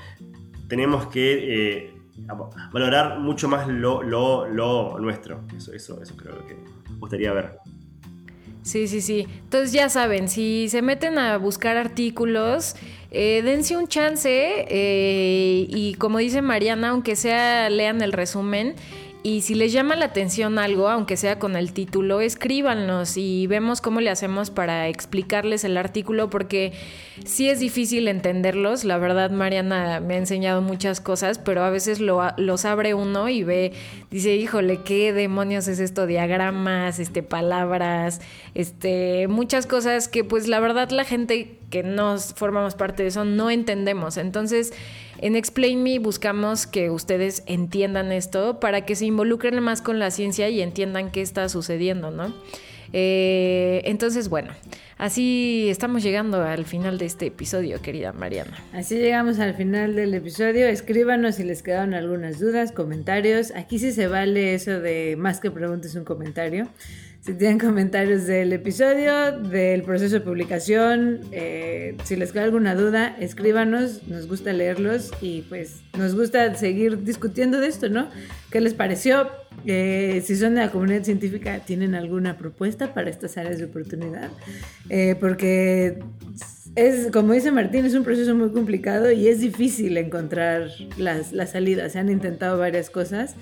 [0.67, 1.98] tenemos que
[2.71, 5.41] valorar mucho más lo, lo, nuestro.
[5.55, 6.57] Eso, eso, eso creo que
[6.99, 7.57] gustaría ver.
[8.61, 9.27] Sí, sí, sí.
[9.43, 12.75] Entonces ya saben, si se meten a buscar artículos,
[13.09, 18.75] eh, dense un chance eh, y como dice Mariana, aunque sea lean el resumen
[19.21, 23.81] y si les llama la atención algo, aunque sea con el título, escríbanos y vemos
[23.81, 26.71] cómo le hacemos para explicarles el artículo, porque
[27.25, 28.85] sí es difícil entenderlos.
[28.85, 33.27] La verdad, Mariana me ha enseñado muchas cosas, pero a veces lo, los abre uno
[33.27, 33.73] y ve,
[34.09, 36.07] dice, híjole, ¿qué demonios es esto?
[36.07, 38.21] Diagramas, este, palabras,
[38.55, 43.25] este, muchas cosas que pues la verdad la gente que nos formamos parte de eso
[43.25, 44.15] no entendemos.
[44.15, 44.71] Entonces,
[45.21, 50.11] en Explain Me buscamos que ustedes entiendan esto para que se involucren más con la
[50.11, 52.33] ciencia y entiendan qué está sucediendo, ¿no?
[52.91, 54.51] Eh, entonces, bueno,
[54.97, 58.57] así estamos llegando al final de este episodio, querida Mariana.
[58.73, 60.67] Así llegamos al final del episodio.
[60.67, 63.51] Escríbanos si les quedaron algunas dudas, comentarios.
[63.55, 66.67] Aquí sí se vale eso de más que preguntes un comentario.
[67.21, 73.13] Si tienen comentarios del episodio, del proceso de publicación, eh, si les queda alguna duda,
[73.19, 78.09] escríbanos, nos gusta leerlos y pues nos gusta seguir discutiendo de esto, ¿no?
[78.49, 79.27] ¿Qué les pareció?
[79.65, 84.29] Eh, si son de la comunidad científica, ¿tienen alguna propuesta para estas áreas de oportunidad?
[84.89, 85.99] Eh, porque
[86.75, 91.51] es, como dice Martín, es un proceso muy complicado y es difícil encontrar las, las
[91.51, 91.91] salidas.
[91.91, 93.35] Se han intentado varias cosas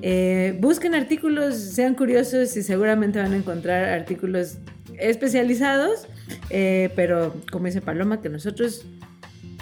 [0.00, 4.58] eh, busquen artículos, sean curiosos y seguramente van a encontrar artículos
[4.98, 6.06] especializados,
[6.50, 8.86] eh, pero como dice Paloma, que nosotros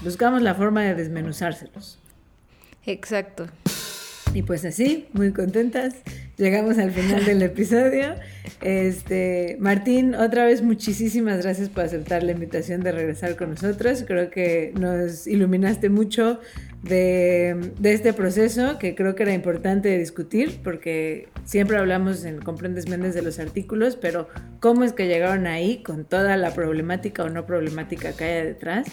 [0.02, 1.98] buscamos la forma de desmenuzárselos.
[2.86, 3.46] Exacto.
[4.32, 5.96] Y pues así, muy contentas,
[6.36, 8.14] llegamos al final del episodio.
[8.60, 14.04] Este, Martín, otra vez muchísimas gracias por aceptar la invitación de regresar con nosotros.
[14.06, 16.38] Creo que nos iluminaste mucho
[16.82, 23.14] de, este proceso que creo que era importante discutir porque siempre hablamos en Comprendes Méndez
[23.14, 24.28] de los artículos, pero
[24.60, 28.86] cómo es que llegaron ahí con toda la problemática o no problemática que hay detrás.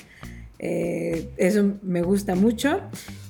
[0.59, 2.81] Eh, eso me gusta mucho.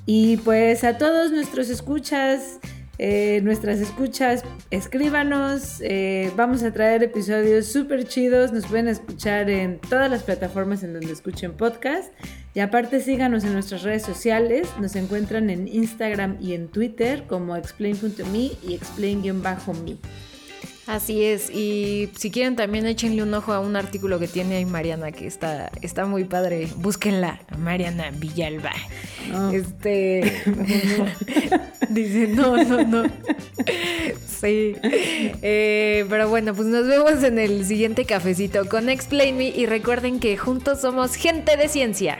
[0.05, 2.59] Y pues a todos nuestros escuchas,
[2.99, 5.81] eh, nuestras escuchas, escríbanos.
[5.81, 8.53] Eh, vamos a traer episodios súper chidos.
[8.53, 12.11] Nos pueden escuchar en todas las plataformas en donde escuchen podcast.
[12.57, 14.67] Y aparte síganos en nuestras redes sociales.
[14.81, 19.97] Nos encuentran en Instagram y en Twitter como explain.me y explain-me.
[20.87, 24.65] Así es, y si quieren también échenle un ojo a un artículo que tiene ahí
[24.65, 26.67] Mariana, que está, está muy padre.
[26.77, 28.71] Búsquenla, Mariana Villalba.
[29.53, 30.21] Este
[31.89, 33.03] dice, no, no, no.
[34.25, 34.75] Sí.
[34.81, 40.19] Eh, pero bueno, pues nos vemos en el siguiente cafecito con Explain Me y recuerden
[40.19, 42.17] que juntos somos gente de ciencia.